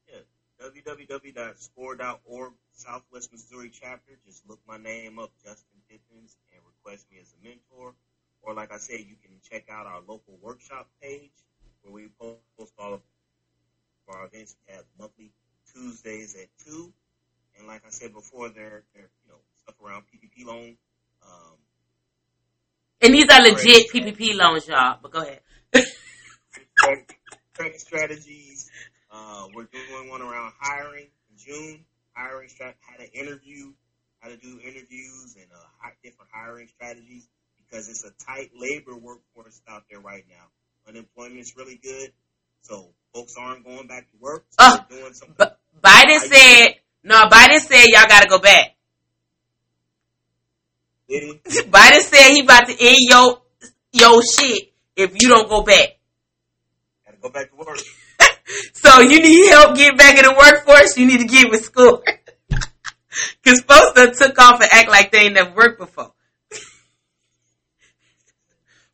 Yeah, 0.08 0.68
www.score.org, 0.68 2.52
Southwest 2.72 3.32
Missouri 3.32 3.70
chapter. 3.72 4.12
Just 4.26 4.42
look 4.48 4.60
my 4.66 4.78
name 4.78 5.18
up, 5.18 5.30
Justin 5.42 5.80
Pippins, 5.88 6.36
and 6.52 6.62
request 6.66 7.06
me 7.10 7.18
as 7.20 7.32
a 7.32 7.46
mentor. 7.46 7.94
Or 8.46 8.54
like 8.54 8.72
I 8.72 8.78
said, 8.78 9.00
you 9.00 9.16
can 9.22 9.32
check 9.42 9.68
out 9.70 9.86
our 9.86 10.00
local 10.00 10.38
workshop 10.42 10.88
page 11.02 11.30
where 11.82 11.92
we 11.92 12.08
post 12.18 12.72
all 12.78 12.94
of 12.94 13.00
our 14.08 14.26
events. 14.26 14.56
We 14.68 14.74
have 14.74 14.84
monthly 14.98 15.32
Tuesdays 15.72 16.36
at 16.36 16.48
two, 16.64 16.92
and 17.58 17.66
like 17.66 17.82
I 17.86 17.90
said 17.90 18.12
before, 18.12 18.50
there, 18.50 18.84
there 18.94 19.08
you 19.24 19.30
know 19.30 19.38
stuff 19.62 19.76
around 19.84 20.02
PPP 20.02 20.46
loan. 20.46 20.76
Um, 21.22 21.56
and 23.00 23.14
these 23.14 23.26
are 23.30 23.42
legit 23.42 23.90
PPP 23.90 24.34
loans, 24.34 24.68
y'all. 24.68 24.98
But 25.00 25.10
go 25.10 25.20
ahead. 25.20 25.40
credit 27.54 27.80
strategies. 27.80 28.70
Uh, 29.10 29.46
we're 29.54 29.64
doing 29.64 30.10
one 30.10 30.20
around 30.20 30.52
hiring 30.60 31.06
in 31.30 31.36
June. 31.38 31.84
Hiring 32.12 32.48
strat, 32.48 32.74
how 32.80 32.96
to 32.96 33.12
interview, 33.12 33.72
how 34.20 34.28
to 34.28 34.36
do 34.36 34.60
interviews, 34.62 35.34
and 35.36 35.46
uh, 35.52 35.88
different 36.04 36.30
hiring 36.32 36.68
strategies 36.68 37.26
because 37.68 37.88
it's 37.88 38.04
a 38.04 38.10
tight 38.24 38.50
labor 38.56 38.96
workforce 38.96 39.60
out 39.68 39.84
there 39.90 40.00
right 40.00 40.24
now. 40.28 40.44
Unemployment 40.88 41.40
is 41.40 41.54
really 41.56 41.80
good, 41.82 42.12
so 42.62 42.88
folks 43.14 43.34
aren't 43.38 43.64
going 43.64 43.86
back 43.86 44.10
to 44.10 44.16
work. 44.20 44.44
So 44.50 44.56
uh, 44.60 44.78
doing 44.88 45.14
something. 45.14 45.36
B- 45.38 45.80
Biden 45.82 46.18
said 46.20 46.74
no. 47.02 47.22
Biden 47.28 47.60
said 47.60 47.84
y'all 47.86 48.08
got 48.08 48.22
to 48.22 48.28
go 48.28 48.38
back. 48.38 48.76
Biden 51.08 52.00
said 52.00 52.30
he 52.30 52.40
about 52.40 52.66
to 52.66 52.76
end 52.78 52.98
your 53.00 53.42
your 53.92 54.22
shit 54.22 54.72
if 54.96 55.12
you 55.20 55.28
don't 55.28 55.48
go 55.48 55.62
back. 55.62 55.98
Gotta 57.04 57.18
go 57.20 57.30
back 57.30 57.50
to 57.50 57.56
work. 57.56 57.78
so 58.72 59.00
you 59.00 59.22
need 59.22 59.50
help 59.50 59.76
getting 59.76 59.96
back 59.96 60.18
in 60.18 60.24
the 60.24 60.34
workforce. 60.34 60.96
You 60.96 61.06
need 61.06 61.20
to 61.20 61.26
get 61.26 61.50
with 61.50 61.64
school. 61.64 62.02
Cause 63.44 63.60
folks 63.60 63.92
that 63.92 64.16
took 64.18 64.38
off 64.38 64.60
and 64.60 64.70
act 64.72 64.88
like 64.88 65.12
they 65.12 65.26
ain't 65.26 65.34
never 65.34 65.54
worked 65.54 65.78
before. 65.78 66.12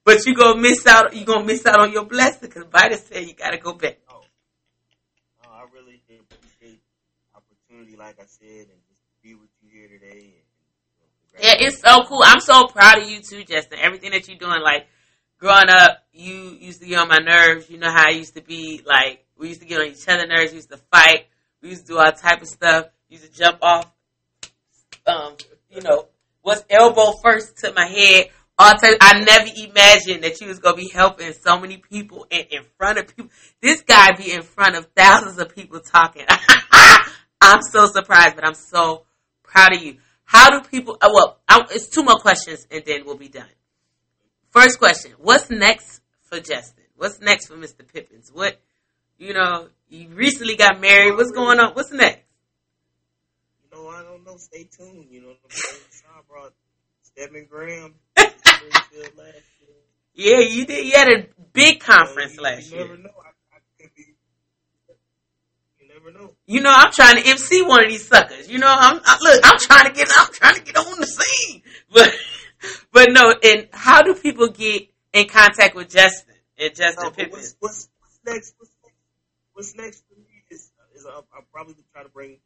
But 0.04 0.24
you 0.26 0.34
gonna 0.34 0.60
miss 0.60 0.86
out. 0.86 1.14
You 1.14 1.24
gonna 1.24 1.44
miss 1.44 1.66
out 1.66 1.80
on 1.80 1.92
your 1.92 2.04
blessing 2.04 2.48
because 2.48 2.64
Biden 2.64 2.98
said 2.98 3.26
you 3.26 3.34
gotta 3.34 3.58
go 3.58 3.72
back. 3.72 3.98
Oh. 4.08 4.22
oh, 5.44 5.50
I 5.50 5.64
really 5.74 6.00
appreciate 6.08 6.80
opportunity, 7.34 7.96
like 7.96 8.20
I 8.20 8.26
said, 8.26 8.66
and 8.70 8.80
just 8.88 9.00
be 9.22 9.34
with 9.34 9.50
you 9.62 9.70
here 9.72 9.88
today. 9.88 10.34
Yeah, 11.40 11.54
it's 11.58 11.80
so 11.80 12.04
cool. 12.04 12.22
I'm 12.24 12.40
so 12.40 12.66
proud 12.66 12.98
of 12.98 13.08
you 13.08 13.20
too, 13.20 13.44
Justin. 13.44 13.78
Everything 13.80 14.10
that 14.10 14.28
you're 14.28 14.38
doing, 14.38 14.60
like 14.62 14.86
growing 15.38 15.68
up, 15.68 16.04
you 16.12 16.56
used 16.60 16.80
to 16.82 16.86
get 16.86 16.98
on 16.98 17.08
my 17.08 17.18
nerves. 17.18 17.70
You 17.70 17.78
know 17.78 17.90
how 17.90 18.06
I 18.06 18.10
used 18.10 18.34
to 18.34 18.42
be. 18.42 18.82
Like 18.84 19.24
we 19.36 19.48
used 19.48 19.60
to 19.60 19.66
get 19.66 19.80
on 19.80 19.86
each 19.86 20.06
other's 20.08 20.28
nerves. 20.28 20.50
We 20.52 20.56
used 20.56 20.70
to 20.70 20.76
fight. 20.76 21.26
We 21.62 21.70
used 21.70 21.86
to 21.86 21.92
do 21.92 21.98
all 21.98 22.12
type 22.12 22.42
of 22.42 22.48
stuff. 22.48 22.88
We 23.08 23.16
used 23.16 23.32
to 23.32 23.38
jump 23.38 23.58
off. 23.62 23.90
Um, 25.06 25.36
you 25.70 25.82
know, 25.82 26.08
what's 26.42 26.64
elbow 26.68 27.12
first 27.22 27.58
to 27.58 27.72
my 27.72 27.86
head. 27.86 28.30
Type. 28.60 28.98
I 29.00 29.24
never 29.24 29.48
imagined 29.56 30.22
that 30.22 30.38
you 30.40 30.48
was 30.48 30.58
gonna 30.58 30.76
be 30.76 30.88
helping 30.88 31.32
so 31.32 31.58
many 31.58 31.78
people 31.78 32.26
and 32.30 32.46
in 32.50 32.62
front 32.76 32.98
of 32.98 33.16
people. 33.16 33.30
This 33.62 33.80
guy 33.80 34.12
be 34.12 34.32
in 34.32 34.42
front 34.42 34.76
of 34.76 34.86
thousands 34.94 35.38
of 35.38 35.54
people 35.54 35.80
talking. 35.80 36.26
I'm 37.40 37.62
so 37.62 37.86
surprised, 37.86 38.34
but 38.34 38.44
I'm 38.44 38.54
so 38.54 39.06
proud 39.42 39.74
of 39.74 39.82
you. 39.82 39.96
How 40.24 40.50
do 40.50 40.68
people? 40.68 40.98
Uh, 41.00 41.08
well, 41.12 41.40
I, 41.48 41.64
it's 41.70 41.88
two 41.88 42.02
more 42.02 42.16
questions, 42.16 42.66
and 42.70 42.84
then 42.84 43.06
we'll 43.06 43.16
be 43.16 43.28
done. 43.28 43.48
First 44.50 44.78
question: 44.78 45.12
What's 45.16 45.48
next 45.48 46.02
for 46.20 46.38
Justin? 46.38 46.84
What's 46.96 47.18
next 47.18 47.46
for 47.46 47.54
Mr. 47.56 47.80
Pippins? 47.90 48.30
What 48.30 48.60
you 49.16 49.32
know? 49.32 49.68
You 49.88 50.08
recently 50.10 50.56
got 50.56 50.80
married. 50.80 51.16
What's 51.16 51.32
going 51.32 51.58
on? 51.60 51.72
What's 51.72 51.92
next? 51.92 52.20
You 53.64 53.78
know, 53.78 53.88
I 53.88 54.02
don't 54.02 54.22
know. 54.22 54.36
Stay 54.36 54.64
tuned. 54.64 55.06
You 55.10 55.22
know, 55.22 55.32
I 55.50 56.20
brought 56.28 56.52
Stedman 57.02 57.46
Graham. 57.50 57.94
Yeah, 60.14 60.40
you 60.40 60.66
did. 60.66 60.86
You 60.86 60.92
had 60.92 61.08
a 61.08 61.26
big 61.52 61.80
conference 61.80 62.36
you, 62.36 62.42
last 62.42 62.70
you 62.70 62.78
year. 62.78 62.86
Never 62.86 62.98
know. 62.98 63.10
You 65.78 65.88
never 65.88 66.12
know. 66.12 66.32
You 66.46 66.60
know, 66.60 66.72
I'm 66.74 66.92
trying 66.92 67.22
to 67.22 67.28
MC 67.28 67.62
one 67.62 67.84
of 67.84 67.90
these 67.90 68.06
suckers. 68.06 68.50
You 68.50 68.58
know, 68.58 68.68
I'm 68.68 69.00
I, 69.04 69.18
look. 69.20 69.40
I'm 69.44 69.58
trying 69.58 69.86
to 69.86 69.92
get. 69.92 70.08
I'm 70.16 70.32
trying 70.32 70.56
to 70.56 70.62
get 70.62 70.76
on 70.76 71.00
the 71.00 71.06
scene. 71.06 71.62
But, 71.92 72.14
but 72.92 73.08
no. 73.12 73.34
And 73.42 73.68
how 73.72 74.02
do 74.02 74.14
people 74.14 74.48
get 74.48 74.88
in 75.12 75.26
contact 75.28 75.74
with 75.74 75.88
Justin 75.88 76.34
and 76.58 76.74
Justin 76.74 77.04
no, 77.04 77.10
Pippin? 77.10 77.32
What's, 77.32 77.56
what's, 77.60 77.88
what's, 78.00 78.20
next? 78.26 78.54
What's 78.58 78.72
next? 78.82 78.96
What's 79.52 79.74
next 79.76 80.04
for 80.08 80.20
me 80.20 80.44
is 80.50 80.70
is 80.94 81.06
I'll, 81.06 81.26
I'll 81.34 81.46
probably 81.52 81.76
try 81.92 82.02
to 82.02 82.08
bring 82.08 82.38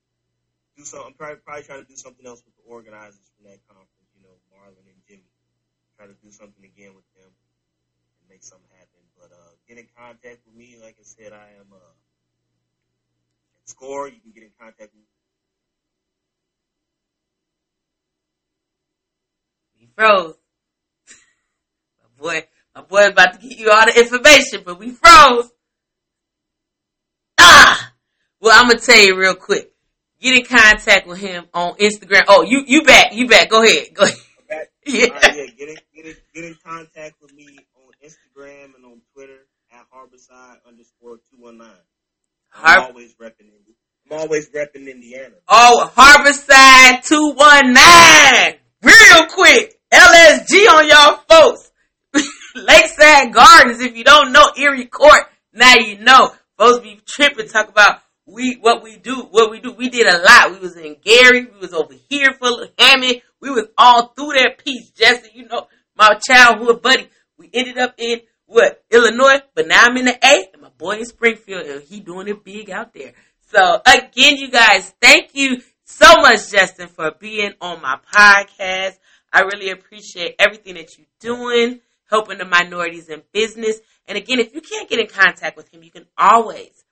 do 0.76 0.84
something. 0.84 1.08
I'm 1.08 1.14
probably, 1.14 1.36
probably 1.44 1.62
trying 1.62 1.82
to 1.82 1.88
do 1.88 1.96
something 1.96 2.26
else 2.26 2.42
with 2.44 2.54
the 2.56 2.70
organizers 2.70 3.30
from 3.34 3.50
that 3.50 3.58
conference. 3.66 4.10
You 4.14 4.22
know, 4.22 4.34
Marlon 4.50 4.86
and 4.86 5.00
Jimmy. 5.08 5.33
Try 5.96 6.06
to 6.06 6.16
do 6.22 6.30
something 6.30 6.64
again 6.64 6.94
with 6.94 7.06
them 7.14 7.30
and 7.30 8.26
make 8.28 8.42
something 8.42 8.70
happen. 8.74 9.02
But 9.18 9.30
uh, 9.30 9.52
get 9.68 9.78
in 9.78 9.86
contact 9.96 10.42
with 10.46 10.54
me. 10.54 10.76
Like 10.82 10.96
I 10.98 11.04
said, 11.04 11.32
I 11.32 11.54
am. 11.60 11.72
Uh, 11.72 11.94
SCORE, 13.66 14.08
you 14.08 14.20
can 14.20 14.32
get 14.32 14.42
in 14.42 14.50
contact 14.58 14.92
with 14.92 15.00
me. 15.00 15.08
Froze. 19.94 20.34
my 22.02 22.08
boy, 22.18 22.46
my 22.74 22.82
boy 22.82 23.08
about 23.08 23.34
to 23.34 23.48
get 23.48 23.58
you 23.58 23.70
all 23.70 23.86
the 23.86 23.98
information, 23.98 24.62
but 24.64 24.78
we 24.78 24.90
froze. 24.90 25.50
Ah! 27.38 27.92
Well, 28.40 28.52
I'm 28.54 28.68
gonna 28.68 28.80
tell 28.80 28.98
you 28.98 29.16
real 29.16 29.34
quick. 29.36 29.70
Get 30.20 30.36
in 30.36 30.44
contact 30.44 31.06
with 31.06 31.18
him 31.18 31.46
on 31.54 31.74
Instagram. 31.74 32.24
Oh, 32.28 32.42
you 32.42 32.64
you 32.66 32.82
back? 32.82 33.12
You 33.12 33.28
back? 33.28 33.50
Go 33.50 33.62
ahead. 33.62 33.94
Go 33.94 34.04
ahead. 34.04 34.18
Yeah. 34.86 35.06
Right, 35.08 35.36
yeah. 35.36 35.46
Get 35.58 35.68
in, 35.70 35.76
get 35.96 36.06
in 36.06 36.16
get 36.34 36.44
in 36.44 36.56
contact 36.62 37.14
with 37.22 37.32
me 37.34 37.58
on 37.76 37.92
Instagram 38.04 38.76
and 38.76 38.84
on 38.84 39.00
Twitter 39.14 39.46
at 39.72 39.86
Harborside 39.90 40.58
underscore 40.68 41.16
two 41.30 41.38
one 41.38 41.56
nine. 41.56 41.68
I'm 42.54 42.80
Har- 42.80 42.88
always 42.88 43.14
repping. 43.14 43.48
I'm 44.10 44.18
always 44.18 44.50
repping 44.50 44.86
Indiana. 44.90 45.36
Oh, 45.48 45.90
Harborside 45.96 47.02
two 47.02 47.32
one 47.34 47.72
nine. 47.72 48.56
Real 48.82 49.26
quick, 49.30 49.80
LSG 49.90 50.68
on 50.68 50.86
y'all 50.88 51.16
folks. 51.30 51.72
Lakeside 52.54 53.32
Gardens. 53.32 53.80
If 53.80 53.96
you 53.96 54.04
don't 54.04 54.32
know 54.32 54.44
Erie 54.58 54.86
Court, 54.86 55.22
now 55.54 55.76
you 55.76 55.98
know. 55.98 56.32
Folks 56.58 56.80
be 56.84 57.00
tripping. 57.06 57.48
Talk 57.48 57.68
about 57.70 58.00
we 58.26 58.58
what 58.60 58.82
we 58.82 58.96
do. 58.96 59.14
What 59.30 59.50
we 59.50 59.60
do. 59.60 59.72
We 59.72 59.88
did 59.88 60.06
a 60.06 60.18
lot. 60.18 60.52
We 60.52 60.58
was 60.58 60.76
in 60.76 60.96
Gary. 61.02 61.46
We 61.46 61.58
was 61.58 61.72
over 61.72 61.94
here 62.08 62.32
for 62.34 62.68
Hammond. 62.78 63.22
We 63.44 63.50
was 63.50 63.66
all 63.76 64.06
through 64.16 64.32
that 64.38 64.56
piece. 64.64 64.88
Jesse, 64.92 65.28
you 65.34 65.46
know 65.46 65.68
my 65.94 66.18
childhood 66.26 66.80
buddy. 66.80 67.10
We 67.36 67.50
ended 67.52 67.76
up 67.76 67.94
in 67.98 68.22
what 68.46 68.82
Illinois, 68.90 69.42
but 69.54 69.68
now 69.68 69.84
I'm 69.84 69.98
in 69.98 70.06
the 70.06 70.18
A, 70.26 70.46
and 70.50 70.62
my 70.62 70.70
boy 70.78 70.96
in 70.96 71.04
Springfield, 71.04 71.66
and 71.66 71.82
he 71.82 72.00
doing 72.00 72.26
it 72.26 72.42
big 72.42 72.70
out 72.70 72.94
there. 72.94 73.12
So 73.52 73.82
again, 73.86 74.38
you 74.38 74.50
guys, 74.50 74.94
thank 74.98 75.34
you 75.34 75.60
so 75.84 76.22
much, 76.22 76.50
Justin, 76.50 76.88
for 76.88 77.12
being 77.20 77.52
on 77.60 77.82
my 77.82 77.98
podcast. 78.14 78.94
I 79.30 79.42
really 79.42 79.68
appreciate 79.68 80.36
everything 80.38 80.76
that 80.76 80.96
you're 80.96 81.06
doing, 81.20 81.80
helping 82.08 82.38
the 82.38 82.46
minorities 82.46 83.10
in 83.10 83.20
business. 83.30 83.78
And 84.08 84.16
again, 84.16 84.40
if 84.40 84.54
you 84.54 84.62
can't 84.62 84.88
get 84.88 85.00
in 85.00 85.06
contact 85.06 85.58
with 85.58 85.68
him, 85.68 85.82
you 85.82 85.90
can 85.90 86.06
always 86.16 86.82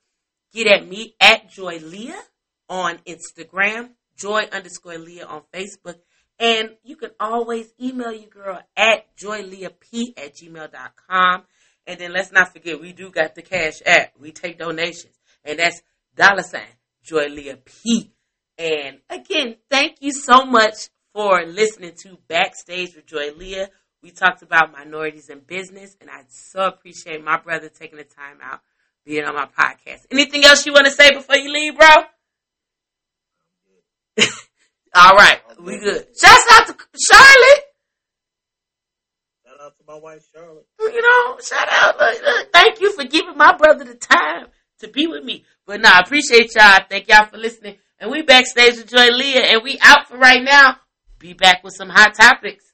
get 0.53 0.67
at 0.67 0.87
me 0.87 1.15
at 1.19 1.49
Joy 1.49 1.79
Leah 1.79 2.21
on 2.69 2.99
Instagram, 3.07 3.89
Joy 4.15 4.47
underscore 4.51 4.99
Leah 4.99 5.25
on 5.25 5.41
Facebook. 5.51 5.95
And 6.43 6.71
you 6.83 6.97
can 6.97 7.11
always 7.21 7.73
email 7.81 8.11
your 8.11 8.29
girl 8.29 8.59
at 8.75 9.15
joyleahp 9.15 10.13
at 10.17 10.35
gmail.com. 10.35 11.43
And 11.87 11.99
then 11.99 12.11
let's 12.11 12.33
not 12.33 12.51
forget, 12.51 12.81
we 12.81 12.91
do 12.91 13.09
got 13.09 13.33
the 13.33 13.41
Cash 13.41 13.81
App. 13.85 14.11
We 14.19 14.33
take 14.33 14.59
donations. 14.59 15.15
And 15.45 15.59
that's 15.59 15.81
dollar 16.17 16.43
sign 16.43 16.61
Joy 17.01 17.27
Leah 17.27 17.59
P. 17.63 18.11
And 18.57 18.97
again, 19.09 19.55
thank 19.71 20.01
you 20.01 20.11
so 20.11 20.43
much 20.43 20.89
for 21.13 21.45
listening 21.45 21.93
to 22.03 22.17
Backstage 22.27 22.93
with 22.93 23.05
Joy 23.05 23.31
Leah. 23.37 23.69
We 24.01 24.11
talked 24.11 24.41
about 24.41 24.73
minorities 24.73 25.29
in 25.29 25.39
business, 25.39 25.95
and 26.01 26.09
I 26.09 26.23
so 26.27 26.65
appreciate 26.65 27.23
my 27.23 27.37
brother 27.37 27.69
taking 27.69 27.99
the 27.99 28.03
time 28.03 28.39
out 28.43 28.59
being 29.05 29.23
on 29.23 29.33
my 29.33 29.45
podcast. 29.45 30.01
Anything 30.11 30.43
else 30.43 30.65
you 30.65 30.73
want 30.73 30.87
to 30.87 30.91
say 30.91 31.11
before 31.11 31.37
you 31.37 31.53
leave, 31.53 31.77
bro? 31.77 31.87
All 34.95 35.15
right, 35.15 35.41
we 35.59 35.79
good. 35.79 36.07
Shouts 36.19 36.45
out 36.51 36.67
to 36.67 36.75
Charlotte. 37.09 37.63
Shout 39.45 39.59
out 39.61 39.77
to 39.77 39.83
my 39.87 39.95
wife 39.95 40.23
Charlotte. 40.33 40.65
You 40.79 41.01
know, 41.01 41.39
shout 41.39 41.67
out. 41.69 41.99
Look, 41.99 42.21
look, 42.23 42.45
uh, 42.45 42.49
thank 42.53 42.79
you 42.79 42.93
for 42.93 43.03
giving 43.03 43.35
my 43.35 43.57
brother 43.57 43.85
the 43.85 43.95
time 43.95 44.47
to 44.79 44.87
be 44.87 45.07
with 45.07 45.23
me. 45.23 45.45
But 45.65 45.81
nah, 45.81 45.93
I 45.95 46.01
appreciate 46.05 46.51
y'all. 46.55 46.79
Thank 46.89 47.07
y'all 47.07 47.25
for 47.25 47.37
listening. 47.37 47.77
And 47.99 48.11
we 48.11 48.21
backstage 48.21 48.75
with 48.77 48.89
Joy 48.89 49.07
Leah, 49.07 49.45
and 49.47 49.63
we 49.63 49.79
out 49.81 50.07
for 50.07 50.17
right 50.17 50.43
now. 50.43 50.77
Be 51.19 51.33
back 51.33 51.63
with 51.63 51.73
some 51.73 51.89
hot 51.89 52.13
topics. 52.13 52.72